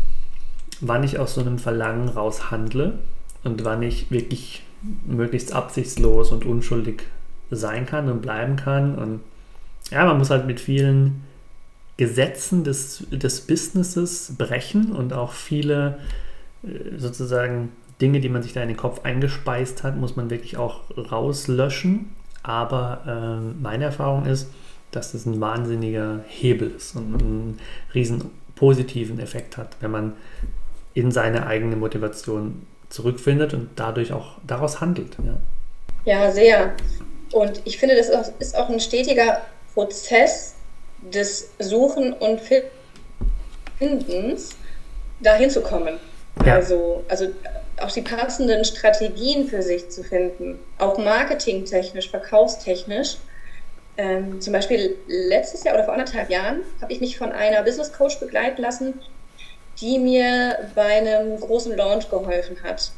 [0.81, 2.99] wann ich aus so einem Verlangen raus handle
[3.43, 4.63] und wann ich wirklich
[5.05, 7.03] möglichst absichtslos und unschuldig
[7.51, 9.21] sein kann und bleiben kann und
[9.91, 11.23] ja, man muss halt mit vielen
[11.97, 15.99] Gesetzen des, des Businesses brechen und auch viele
[16.63, 20.55] äh, sozusagen Dinge, die man sich da in den Kopf eingespeist hat, muss man wirklich
[20.57, 22.15] auch rauslöschen.
[22.41, 24.49] Aber äh, meine Erfahrung ist,
[24.91, 27.59] dass das ein wahnsinniger Hebel ist und einen
[27.93, 30.17] riesen positiven Effekt hat, wenn man
[30.93, 35.15] in seine eigene Motivation zurückfindet und dadurch auch daraus handelt.
[36.05, 36.73] Ja, ja sehr.
[37.31, 39.41] Und ich finde, das ist auch ein stetiger
[39.73, 40.55] Prozess
[41.01, 42.41] des Suchen und
[43.77, 44.49] Findens,
[45.21, 45.97] dahin zu kommen.
[46.45, 46.55] Ja.
[46.55, 47.27] Also, also
[47.79, 53.17] auch die passenden Strategien für sich zu finden, auch marketingtechnisch, verkaufstechnisch.
[53.99, 57.91] Ähm, zum Beispiel letztes Jahr oder vor anderthalb Jahren habe ich mich von einer Business
[57.91, 58.93] Coach begleiten lassen,
[59.81, 62.93] die mir bei einem großen Launch geholfen hat.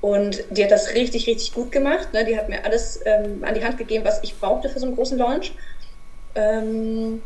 [0.00, 2.12] Und die hat das richtig, richtig gut gemacht.
[2.12, 2.24] Ne?
[2.24, 4.94] Die hat mir alles ähm, an die Hand gegeben, was ich brauchte für so einen
[4.94, 5.52] großen Launch.
[6.36, 7.22] Ähm,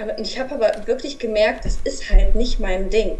[0.00, 3.18] aber ich habe aber wirklich gemerkt, das ist halt nicht mein Ding.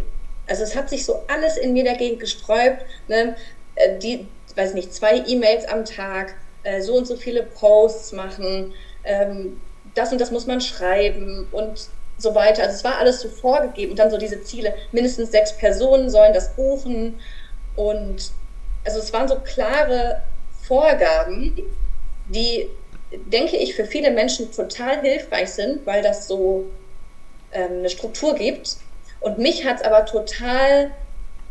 [0.49, 2.87] Also es hat sich so alles in mir dagegen gesträubt.
[3.07, 3.37] Ne?
[3.75, 8.73] Äh, die, weiß nicht, zwei E-Mails am Tag, äh, so und so viele Posts machen,
[9.05, 9.61] ähm,
[9.95, 11.89] das und das muss man schreiben und
[12.19, 12.63] so weiter.
[12.63, 14.75] Also es war alles so vorgegeben und dann so diese Ziele.
[14.93, 17.19] Mindestens sechs Personen sollen das buchen
[17.77, 18.31] und
[18.85, 20.23] also es waren so klare
[20.63, 21.57] Vorgaben,
[22.27, 22.69] die
[23.13, 26.67] denke ich, für viele Menschen total hilfreich sind, weil das so
[27.53, 28.77] ähm, eine Struktur gibt.
[29.21, 30.93] Und mich hat es aber total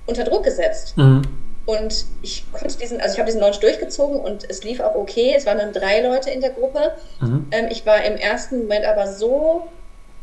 [0.06, 0.98] unter Druck gesetzt.
[0.98, 1.22] Mhm.
[1.70, 5.36] Und ich konnte diesen, also ich habe diesen Launch durchgezogen und es lief auch okay.
[5.38, 6.94] Es waren dann drei Leute in der Gruppe.
[7.22, 7.46] Mhm.
[7.52, 9.68] Ähm, ich war im ersten Moment aber so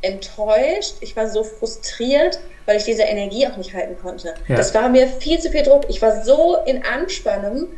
[0.03, 4.35] enttäuscht, ich war so frustriert, weil ich diese Energie auch nicht halten konnte.
[4.49, 4.57] Ja.
[4.57, 5.85] Das war mir viel zu viel Druck.
[5.89, 7.69] Ich war so in Anspannung,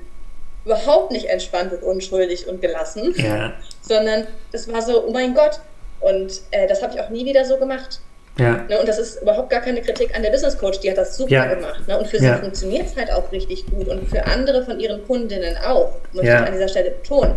[0.65, 3.53] überhaupt nicht entspannt und unschuldig und gelassen, ja.
[3.83, 5.61] sondern das war so, oh mein Gott.
[6.01, 8.01] Und äh, das habe ich auch nie wieder so gemacht.
[8.39, 8.65] Ja.
[8.69, 11.17] Ne, und das ist überhaupt gar keine Kritik an der Business Coach, die hat das
[11.17, 11.55] super ja.
[11.55, 11.87] gemacht.
[11.89, 11.99] Ne?
[11.99, 15.57] Und für sie funktioniert es halt auch richtig gut und für andere von ihren Kundinnen
[15.59, 17.35] auch, muss ich an dieser Stelle betonen.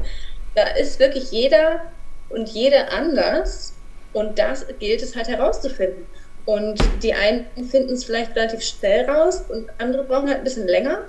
[0.53, 1.81] Da ist wirklich jeder
[2.29, 3.73] und jede anders
[4.13, 6.05] und das gilt es halt herauszufinden.
[6.45, 10.67] Und die einen finden es vielleicht relativ schnell raus und andere brauchen halt ein bisschen
[10.67, 10.99] länger.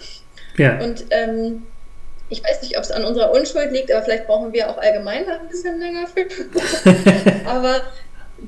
[0.56, 0.78] Ja.
[0.78, 1.64] Und ähm,
[2.28, 5.28] ich weiß nicht, ob es an unserer Unschuld liegt, aber vielleicht brauchen wir auch allgemein
[5.28, 6.26] ein bisschen länger für.
[7.46, 7.82] aber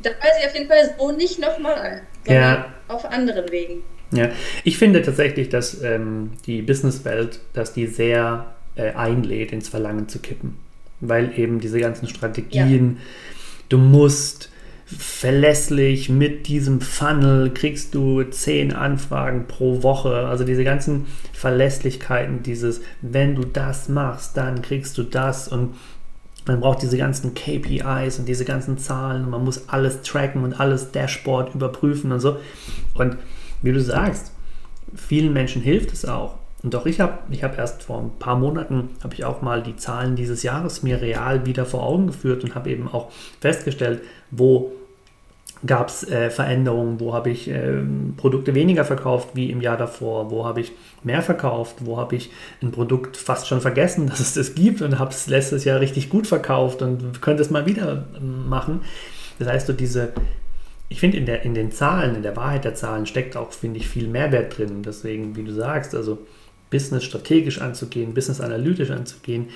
[0.02, 2.72] da weiß ich auf jeden Fall so nicht nochmal, ja.
[2.88, 3.82] auf anderen Wegen.
[4.12, 4.30] Ja,
[4.62, 10.20] ich finde tatsächlich, dass ähm, die Businesswelt, dass die sehr äh, einlädt, ins Verlangen zu
[10.20, 10.56] kippen.
[11.00, 13.02] Weil eben diese ganzen Strategien, ja.
[13.70, 14.50] du musst,
[14.86, 20.26] verlässlich mit diesem Funnel kriegst du zehn Anfragen pro Woche.
[20.26, 25.74] Also diese ganzen Verlässlichkeiten, dieses, wenn du das machst, dann kriegst du das und
[26.46, 30.60] man braucht diese ganzen KPIs und diese ganzen Zahlen und man muss alles tracken und
[30.60, 32.36] alles Dashboard überprüfen und so.
[32.94, 33.16] Und
[33.62, 34.32] wie du sagst,
[34.94, 36.36] vielen Menschen hilft es auch.
[36.62, 39.62] Und auch ich habe ich hab erst vor ein paar Monaten, habe ich auch mal
[39.62, 44.02] die Zahlen dieses Jahres mir real wieder vor Augen geführt und habe eben auch festgestellt,
[44.30, 44.72] wo
[45.66, 47.82] gab es äh, Veränderungen, wo habe ich äh,
[48.16, 52.30] Produkte weniger verkauft wie im Jahr davor, wo habe ich mehr verkauft, wo habe ich
[52.62, 56.10] ein Produkt fast schon vergessen, dass es das gibt und habe es letztes Jahr richtig
[56.10, 58.82] gut verkauft und könnte es mal wieder ähm, machen.
[59.38, 60.12] Das heißt, so diese,
[60.88, 63.88] ich finde, in, in den Zahlen, in der Wahrheit der Zahlen steckt auch, finde ich,
[63.88, 64.82] viel Mehrwert drin.
[64.82, 66.18] Deswegen, wie du sagst, also
[66.70, 69.48] Business strategisch anzugehen, Business analytisch anzugehen,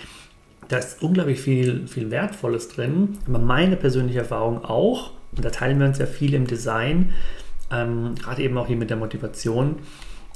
[0.68, 3.18] da ist unglaublich viel, viel Wertvolles drin.
[3.26, 7.14] Aber meine persönliche Erfahrung auch, und da teilen wir uns ja viel im Design,
[7.70, 9.76] ähm, gerade eben auch hier mit der Motivation,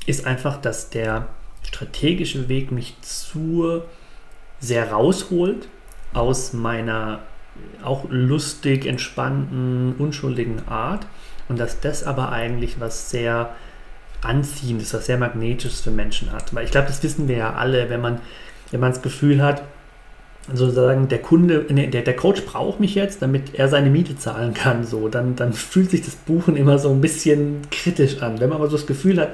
[0.07, 1.29] ist einfach, dass der
[1.65, 3.83] strategische Weg mich zu
[4.61, 5.69] sehr rausholt
[6.15, 7.21] aus meiner
[7.83, 11.07] auch lustig, entspannten, unschuldigen Art
[11.49, 13.55] und dass das aber eigentlich was sehr
[14.23, 16.55] Anziehendes, was sehr Magnetisches für Menschen hat.
[16.55, 18.21] Weil ich glaube, das wissen wir ja alle, wenn man,
[18.71, 19.63] wenn man das Gefühl hat,
[20.53, 24.55] sozusagen der Kunde, nee, der, der Coach braucht mich jetzt, damit er seine Miete zahlen
[24.55, 28.41] kann, so, dann, dann fühlt sich das Buchen immer so ein bisschen kritisch an.
[28.41, 29.31] Wenn man aber so das Gefühl hat,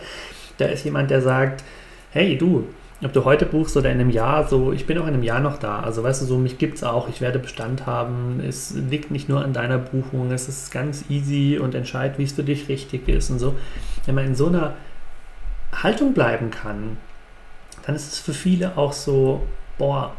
[0.58, 1.64] da ist jemand, der sagt,
[2.10, 2.64] hey du,
[3.02, 5.40] ob du heute buchst oder in einem Jahr, so, ich bin auch in einem Jahr
[5.40, 5.80] noch da.
[5.80, 8.40] Also weißt du, so mich es auch, ich werde Bestand haben.
[8.46, 12.32] Es liegt nicht nur an deiner Buchung, es ist ganz easy und entscheid, wie es
[12.32, 13.54] für dich richtig ist und so.
[14.04, 14.74] Wenn man in so einer
[15.72, 16.96] Haltung bleiben kann,
[17.86, 19.46] dann ist es für viele auch so,
[19.78, 20.14] boah,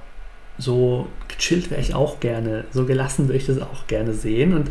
[0.60, 4.54] so gechillt wäre ich auch gerne, so gelassen würde ich das auch gerne sehen.
[4.54, 4.70] Und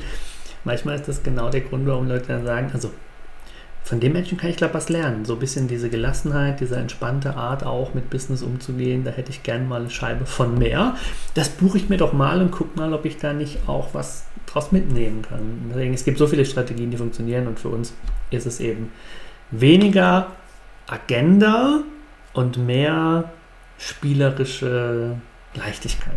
[0.65, 2.91] manchmal ist das genau der Grund, warum Leute dann sagen, also
[3.83, 5.25] von dem Menschen kann ich, glaube was lernen.
[5.25, 9.03] So ein bisschen diese Gelassenheit, diese entspannte Art auch mit Business umzugehen.
[9.03, 10.95] Da hätte ich gerne mal eine Scheibe von mehr.
[11.33, 14.27] Das buche ich mir doch mal und gucke mal, ob ich da nicht auch was
[14.45, 15.71] draus mitnehmen kann.
[15.71, 17.95] Deswegen, es gibt so viele Strategien, die funktionieren und für uns
[18.31, 18.93] ist es eben
[19.51, 20.33] weniger
[20.87, 21.81] Agenda
[22.35, 23.33] und mehr
[23.79, 25.17] spielerische
[25.59, 26.15] Leichtigkeit.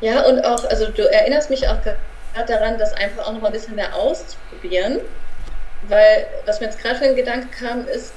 [0.00, 1.98] Ja, und auch, also du erinnerst mich auch gerade
[2.46, 5.00] daran, das einfach auch noch mal ein bisschen mehr auszuprobieren
[5.88, 8.12] weil was mir jetzt gerade für ein Gedanke kam, ist,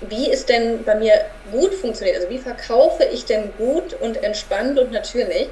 [0.00, 1.12] wie ist denn bei mir
[1.50, 2.16] gut funktioniert?
[2.16, 5.48] Also wie verkaufe ich denn gut und entspannt und natürlich?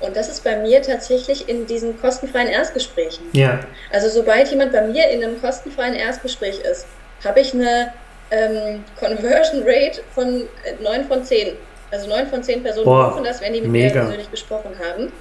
[0.00, 3.26] Und das ist bei mir tatsächlich in diesen kostenfreien Erstgesprächen.
[3.32, 3.60] Ja.
[3.90, 6.86] Also sobald jemand bei mir in einem kostenfreien Erstgespräch ist,
[7.24, 7.92] habe ich eine
[8.30, 10.48] ähm, Conversion Rate von
[10.80, 11.56] 9 von 10.
[11.90, 13.86] Also 9 von 10 Personen buchen das, wenn die mit mega.
[13.86, 15.12] mir persönlich gesprochen haben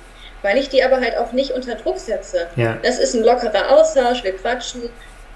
[0.45, 2.45] weil ich die aber halt auch nicht unter Druck setze.
[2.55, 2.77] Ja.
[2.83, 4.83] Das ist ein lockerer Austausch, wir quatschen,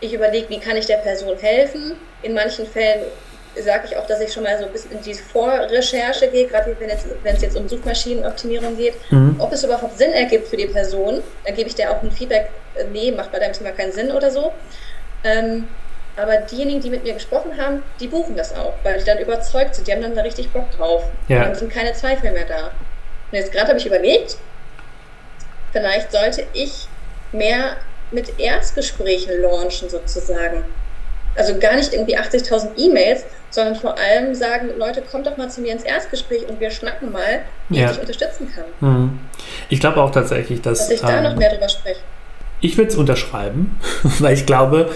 [0.02, 1.96] ich überlege, wie kann ich der Person helfen.
[2.22, 3.02] In manchen Fällen
[3.60, 6.76] sage ich auch, dass ich schon mal so ein bisschen in die Vorrecherche gehe, gerade
[6.80, 6.90] wenn,
[7.24, 9.36] wenn es jetzt um Suchmaschinenoptimierung geht, mhm.
[9.40, 11.24] ob es überhaupt Sinn ergibt für die Person.
[11.44, 14.12] Dann gebe ich dir auch ein Feedback, äh, nee, macht bei deinem Thema keinen Sinn
[14.12, 14.54] oder so.
[15.24, 15.68] Ähm,
[16.20, 19.76] aber diejenigen, die mit mir gesprochen haben, die buchen das auch, weil die dann überzeugt
[19.76, 19.88] sind.
[19.88, 21.04] Die haben dann da richtig Bock drauf.
[21.28, 21.46] Ja.
[21.46, 22.72] Dann sind keine Zweifel mehr da.
[23.32, 24.38] Und jetzt gerade habe ich überlegt,
[25.72, 26.88] vielleicht sollte ich
[27.32, 27.78] mehr
[28.12, 30.64] mit Erstgesprächen launchen sozusagen.
[31.36, 35.62] Also gar nicht irgendwie 80.000 E-Mails, sondern vor allem sagen, Leute, kommt doch mal zu
[35.62, 37.86] mir ins Erstgespräch und wir schnacken mal, wie ja.
[37.86, 38.66] ich dich unterstützen kann.
[38.80, 39.20] Mhm.
[39.70, 42.00] Ich glaube auch tatsächlich, dass, dass ich da ähm, noch mehr drüber spreche.
[42.62, 43.80] Ich würde es unterschreiben,
[44.20, 44.94] weil ich glaube,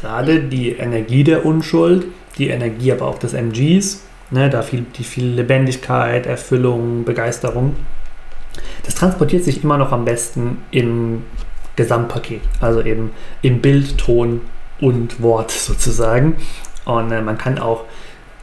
[0.00, 2.06] gerade die Energie der Unschuld,
[2.38, 7.76] die Energie aber auch des MGs, ne, da viel, die viel Lebendigkeit, Erfüllung, Begeisterung,
[8.84, 11.22] das transportiert sich immer noch am besten im
[11.76, 14.42] Gesamtpaket, also eben im Bild, Ton
[14.80, 16.36] und Wort sozusagen.
[16.84, 17.84] Und äh, man kann auch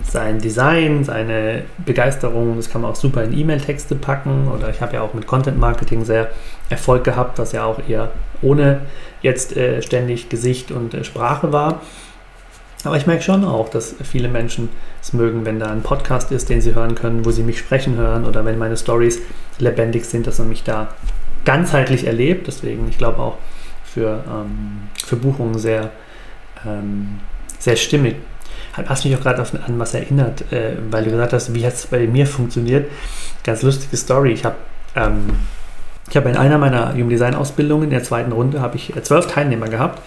[0.03, 4.47] sein Design, seine Begeisterung, das kann man auch super in E-Mail-Texte packen.
[4.47, 6.29] Oder ich habe ja auch mit Content Marketing sehr
[6.69, 8.81] Erfolg gehabt, was ja auch eher ohne
[9.25, 11.81] jetzt äh, ständig Gesicht und äh, Sprache war.
[12.83, 14.69] Aber ich merke schon auch, dass viele Menschen
[15.01, 17.97] es mögen, wenn da ein Podcast ist, den sie hören können, wo sie mich sprechen
[17.97, 19.21] hören oder wenn meine Stories
[19.57, 20.89] lebendig sind, dass man mich da
[21.43, 22.45] ganzheitlich erlebt.
[22.45, 23.37] Deswegen, ich glaube auch
[23.83, 25.89] für, ähm, für Buchungen sehr,
[26.63, 27.19] ähm,
[27.57, 28.17] sehr stimmig.
[28.73, 31.87] Hast mich auch gerade an was erinnert, äh, weil du gesagt hast, wie hat es
[31.87, 32.91] bei mir funktioniert.
[33.43, 34.33] Ganz lustige Story.
[34.33, 34.57] Ich habe
[34.95, 35.25] ähm,
[36.09, 39.27] ich in einer meiner Human Design Ausbildungen in der zweiten Runde habe ich äh, zwölf
[39.27, 40.01] Teilnehmer gehabt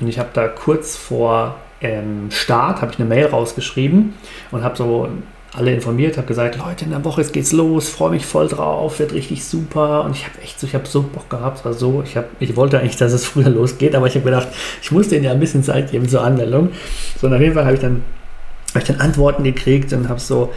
[0.00, 4.14] und ich habe da kurz vor ähm, Start habe ich eine Mail rausgeschrieben
[4.50, 5.08] und habe so
[5.52, 9.12] alle informiert, habe gesagt, Leute, in der Woche geht's los, freue mich voll drauf, wird
[9.12, 12.16] richtig super und ich habe echt so, ich habe so Bock gehabt, war so, ich
[12.16, 14.48] habe, ich wollte eigentlich, dass es früher losgeht, aber ich habe gedacht,
[14.80, 16.70] ich muss denen ja ein bisschen Zeit geben zur Anmeldung.
[17.20, 18.02] So und auf jeden Fall habe ich dann
[18.70, 20.52] habe ich dann Antworten gekriegt und habe so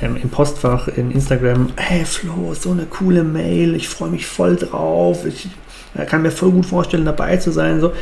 [0.00, 4.56] ähm, im Postfach in Instagram, hey Flo, so eine coole Mail, ich freue mich voll
[4.56, 5.48] drauf, ich
[6.04, 7.80] kann mir voll gut vorstellen, dabei zu sein.
[7.80, 7.92] So.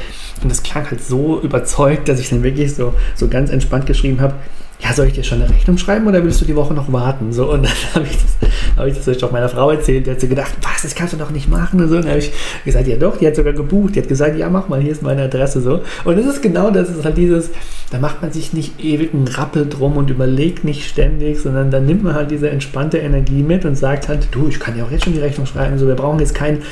[0.43, 4.21] Und das klang halt so überzeugt, dass ich dann wirklich so, so ganz entspannt geschrieben
[4.21, 4.35] habe,
[4.81, 7.33] ja, soll ich dir schon eine Rechnung schreiben oder willst du die Woche noch warten?
[7.33, 10.07] So, und dann habe ich das, habe ich das auch meiner Frau erzählt.
[10.07, 11.97] Die hat so gedacht, was, das kannst du doch nicht machen und so.
[11.97, 12.33] Und dann habe ich
[12.65, 13.95] gesagt, ja doch, die hat sogar gebucht.
[13.95, 15.83] Die hat gesagt, ja, mach mal, hier ist meine Adresse so.
[16.05, 17.51] Und das ist genau das, ist halt dieses,
[17.91, 21.87] da macht man sich nicht ewig einen Rappel drum und überlegt nicht ständig, sondern dann
[21.87, 24.91] nimmt man halt diese entspannte Energie mit und sagt halt, du, ich kann ja auch
[24.91, 25.79] jetzt schon die Rechnung schreiben.
[25.79, 26.63] So, wir brauchen jetzt kein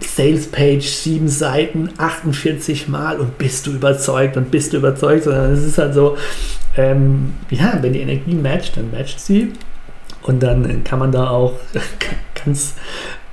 [0.00, 5.52] Sales Page, sieben Seiten, 48 Mal und bist du überzeugt und bist du überzeugt, sondern
[5.52, 6.16] es ist halt so,
[6.78, 9.52] ähm, ja, wenn die Energie matcht, dann matcht sie
[10.22, 11.54] und dann kann man da auch
[12.44, 12.74] ganz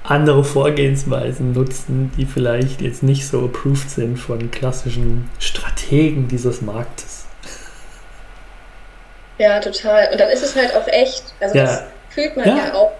[0.03, 7.25] andere Vorgehensweisen nutzen, die vielleicht jetzt nicht so approved sind von klassischen Strategen dieses Marktes.
[9.37, 10.09] Ja, total.
[10.11, 11.23] Und dann ist es halt auch echt.
[11.39, 11.65] Also ja.
[11.65, 12.91] das fühlt man ja, ja auch,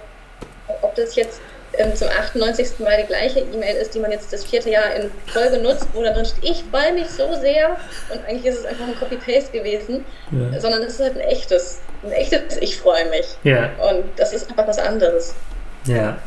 [0.82, 1.40] ob das jetzt
[1.78, 2.80] ähm, zum 98.
[2.80, 6.04] Mal die gleiche E-Mail ist, die man jetzt das vierte Jahr in Folge nutzt, wo
[6.04, 7.78] da drin steht, ich freue mich so sehr
[8.14, 10.60] und eigentlich ist es einfach ein Copy-Paste gewesen, ja.
[10.60, 13.26] sondern es ist halt ein echtes, ein echtes Ich freue mich.
[13.44, 13.72] Ja.
[13.90, 15.36] Und das ist einfach was anderes.
[15.86, 16.18] Ja.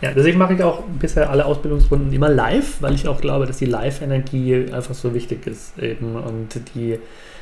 [0.00, 3.56] Ja, deswegen mache ich auch bisher alle Ausbildungsrunden immer live, weil ich auch glaube, dass
[3.56, 6.98] die Live-Energie einfach so wichtig ist eben und die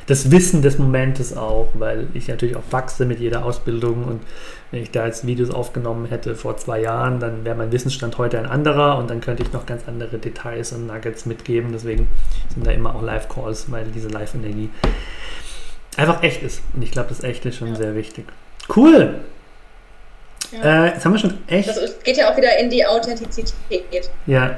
[0.06, 4.20] das Wissen des Momentes auch, weil ich natürlich auch wachse mit jeder Ausbildung und
[4.72, 8.38] wenn ich da jetzt Videos aufgenommen hätte vor zwei Jahren, dann wäre mein Wissensstand heute
[8.38, 11.72] ein anderer und dann könnte ich noch ganz andere Details und Nuggets mitgeben.
[11.72, 12.08] Deswegen
[12.52, 14.70] sind da immer auch Live-Calls, weil diese Live-Energie
[15.98, 16.62] einfach echt ist.
[16.74, 17.74] Und ich glaube, das Echte ist schon ja.
[17.76, 18.24] sehr wichtig.
[18.74, 19.20] Cool!
[20.52, 20.86] Ja.
[20.86, 21.68] Äh, jetzt haben wir schon echt.
[21.68, 24.10] Das geht ja auch wieder in die Authentizität.
[24.26, 24.56] Ja,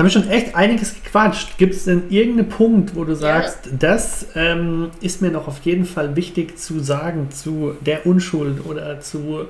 [0.00, 1.58] haben wir schon echt einiges gequatscht.
[1.58, 3.72] Gibt es denn irgendeinen Punkt, wo du sagst, ja.
[3.78, 9.00] das ähm, ist mir noch auf jeden Fall wichtig zu sagen zu der Unschuld oder
[9.00, 9.48] zu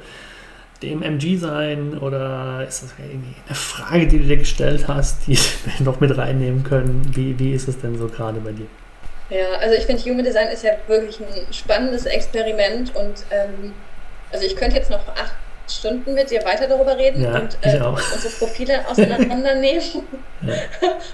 [0.83, 5.85] dem MG-Sein oder ist das irgendwie eine Frage, die du dir gestellt hast, die wir
[5.85, 7.03] noch mit reinnehmen können?
[7.15, 8.67] Wie, wie ist es denn so gerade bei dir?
[9.29, 13.73] Ja, also ich finde, Human Design ist ja wirklich ein spannendes Experiment und ähm,
[14.33, 15.35] also ich könnte jetzt noch acht
[15.71, 19.83] Stunden mit dir weiter darüber reden ja, und äh, unsere Profile auseinandernehmen.
[20.43, 20.55] ja.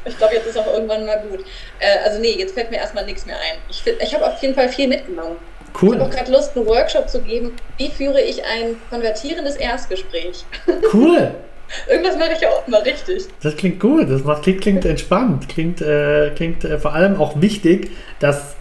[0.04, 1.40] Ich glaube, jetzt ist auch irgendwann mal gut.
[1.78, 3.58] Äh, also nee, jetzt fällt mir erstmal nichts mehr ein.
[3.68, 5.36] Ich, ich habe auf jeden Fall viel mitgenommen.
[5.80, 5.94] Cool.
[5.94, 7.52] Ich habe auch gerade Lust, einen Workshop zu geben.
[7.76, 10.44] Wie führe ich ein konvertierendes Erstgespräch?
[10.92, 11.34] Cool.
[11.88, 13.24] Irgendwas mache ich ja auch mal richtig.
[13.42, 17.40] Das klingt gut, das macht, klingt, klingt entspannt, klingt, äh, klingt äh, vor allem auch
[17.40, 17.90] wichtig,
[18.20, 18.55] dass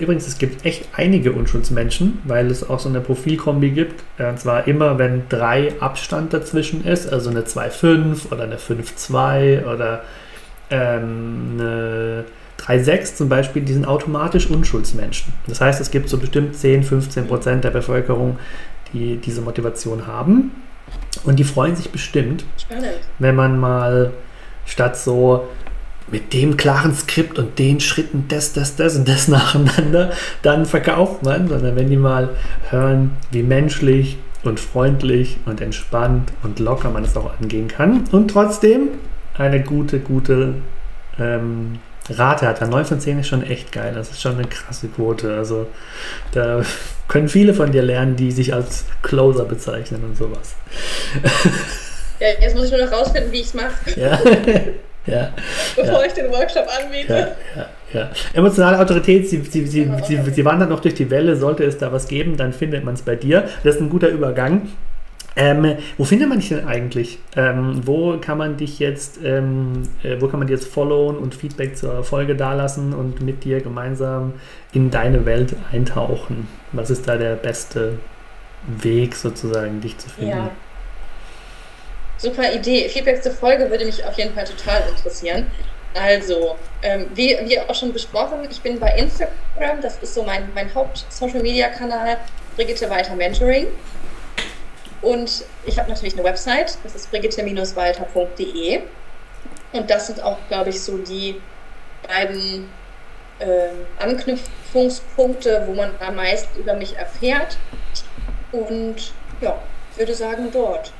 [0.00, 4.02] übrigens, es gibt echt einige Unschuldsmenschen, weil es auch so eine Profilkombi gibt.
[4.18, 9.66] Äh, und zwar immer, wenn drei Abstand dazwischen ist, also eine 2,5 oder eine 5,2
[9.66, 10.02] oder
[10.70, 12.24] ähm, eine
[12.58, 15.32] 3,6 zum Beispiel, die sind automatisch Unschuldsmenschen.
[15.46, 18.38] Das heißt, es gibt so bestimmt 10, 15 Prozent der Bevölkerung,
[18.92, 20.52] die diese Motivation haben.
[21.24, 22.86] Und die freuen sich bestimmt, Spannend.
[23.18, 24.12] wenn man mal
[24.64, 25.48] statt so
[26.08, 31.22] mit dem klaren Skript und den Schritten das, das, das und das nacheinander, dann verkauft
[31.22, 32.30] man, sondern wenn die mal
[32.70, 38.30] hören, wie menschlich und freundlich und entspannt und locker man es auch angehen kann und
[38.30, 38.88] trotzdem
[39.36, 40.54] eine gute, gute
[41.18, 42.60] ähm, Rate hat.
[42.60, 43.92] 9 von 10 ist schon echt geil.
[43.94, 45.36] Das ist schon eine krasse Quote.
[45.36, 45.66] Also
[46.32, 46.62] da
[47.08, 50.54] können viele von dir lernen, die sich als Closer bezeichnen und sowas.
[52.18, 53.74] Ja, jetzt muss ich nur noch rausfinden, wie ich es mache.
[53.94, 54.18] Ja.
[55.06, 55.32] ja,
[55.76, 56.06] bevor ja.
[56.06, 57.12] ich den Workshop anbiete.
[57.54, 58.10] Ja, ja, ja.
[58.34, 61.92] Emotionale Autorität, sie, sie, sie, sie, sie wandert noch durch die Welle, sollte es da
[61.92, 63.48] was geben, dann findet man es bei dir.
[63.62, 64.68] Das ist ein guter Übergang.
[65.38, 67.18] Ähm, wo findet man dich denn eigentlich?
[67.36, 71.34] Ähm, wo kann man dich jetzt, ähm, äh, wo kann man dich jetzt followen und
[71.34, 74.32] Feedback zur Folge dalassen und mit dir gemeinsam
[74.72, 76.48] in deine Welt eintauchen?
[76.72, 77.98] Was ist da der beste
[78.66, 80.30] Weg sozusagen, dich zu finden?
[80.30, 80.50] Ja.
[82.18, 82.88] Super Idee.
[82.88, 85.50] Feedback zur Folge würde mich auf jeden Fall total interessieren.
[85.94, 90.50] Also, ähm, wie, wie auch schon besprochen, ich bin bei Instagram, das ist so mein,
[90.54, 92.18] mein Haupt-Social-Media-Kanal,
[92.56, 93.68] Brigitte Walter Mentoring.
[95.00, 98.82] Und ich habe natürlich eine Website, das ist brigitte-walter.de.
[99.72, 101.40] Und das sind auch, glaube ich, so die
[102.06, 102.68] beiden
[103.38, 107.56] äh, Anknüpfungspunkte, wo man am meisten über mich erfährt.
[108.52, 109.58] Und ja,
[109.96, 110.92] würde sagen dort.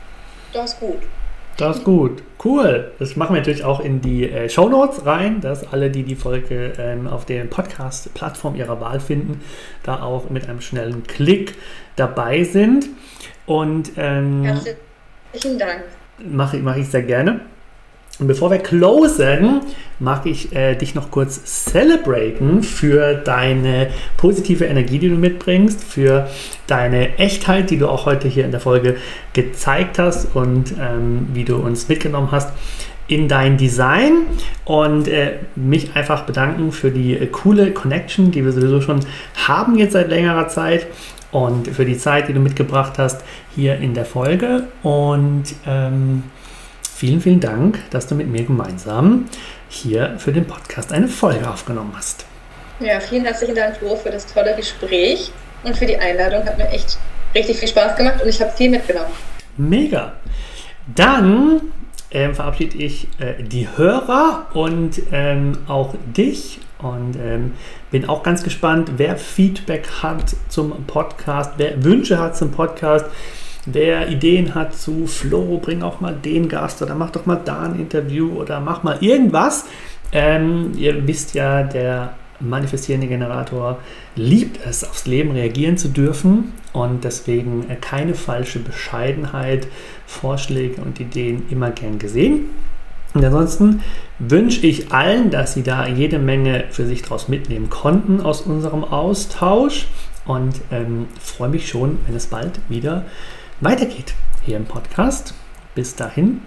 [0.56, 0.96] Das ist gut.
[1.58, 2.22] Das ist gut.
[2.42, 2.92] Cool.
[2.98, 6.14] Das machen wir natürlich auch in die äh, Show Notes rein, dass alle, die die
[6.14, 9.42] Folge ähm, auf der Podcast-Plattform ihrer Wahl finden,
[9.82, 11.56] da auch mit einem schnellen Klick
[11.96, 12.86] dabei sind.
[13.44, 15.84] Und ähm, herzlichen Dank.
[16.24, 17.40] Mache mach ich sehr gerne.
[18.18, 19.60] Und bevor wir closen,
[19.98, 26.26] mag ich äh, dich noch kurz celebraten für deine positive Energie, die du mitbringst, für
[26.66, 28.96] deine Echtheit, die du auch heute hier in der Folge
[29.34, 32.52] gezeigt hast und ähm, wie du uns mitgenommen hast
[33.08, 34.26] in dein Design.
[34.64, 39.00] Und äh, mich einfach bedanken für die äh, coole Connection, die wir sowieso schon
[39.46, 40.86] haben jetzt seit längerer Zeit
[41.32, 43.22] und für die Zeit, die du mitgebracht hast
[43.54, 44.68] hier in der Folge.
[44.82, 46.24] Und ähm,
[46.96, 49.26] Vielen, vielen Dank, dass du mit mir gemeinsam
[49.68, 52.24] hier für den Podcast eine Folge aufgenommen hast.
[52.80, 55.30] Ja, vielen herzlichen Dank, Flo, für das tolle Gespräch
[55.62, 56.46] und für die Einladung.
[56.46, 56.96] Hat mir echt
[57.34, 59.12] richtig viel Spaß gemacht und ich habe viel mitgenommen.
[59.58, 60.14] Mega.
[60.86, 61.60] Dann
[62.08, 67.52] äh, verabschiede ich äh, die Hörer und ähm, auch dich und ähm,
[67.90, 73.04] bin auch ganz gespannt, wer Feedback hat zum Podcast, wer Wünsche hat zum Podcast
[73.66, 77.62] wer Ideen hat zu Flo, bring auch mal den Gast oder mach doch mal da
[77.62, 79.66] ein Interview oder mach mal irgendwas.
[80.12, 83.78] Ähm, ihr wisst ja, der manifestierende Generator
[84.14, 89.66] liebt es, aufs Leben reagieren zu dürfen und deswegen keine falsche Bescheidenheit,
[90.06, 92.46] Vorschläge und Ideen immer gern gesehen.
[93.14, 93.82] Und ansonsten
[94.18, 98.84] wünsche ich allen, dass sie da jede Menge für sich daraus mitnehmen konnten aus unserem
[98.84, 99.86] Austausch
[100.26, 103.06] und ähm, freue mich schon, wenn es bald wieder
[103.60, 104.14] weitergeht
[104.44, 105.34] hier im Podcast.
[105.74, 106.42] Bis dahin,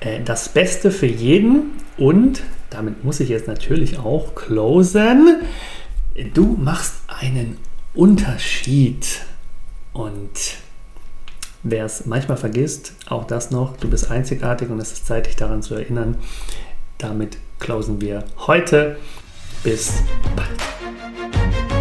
[0.00, 5.42] äh, das Beste für jeden und damit muss ich jetzt natürlich auch closen.
[6.34, 7.58] Du machst einen
[7.94, 9.20] Unterschied
[9.92, 10.56] und
[11.62, 15.36] wer es manchmal vergisst, auch das noch, du bist einzigartig und es ist Zeit, dich
[15.36, 16.16] daran zu erinnern.
[16.98, 18.96] Damit closen wir heute.
[19.62, 20.02] Bis
[20.34, 21.71] bald.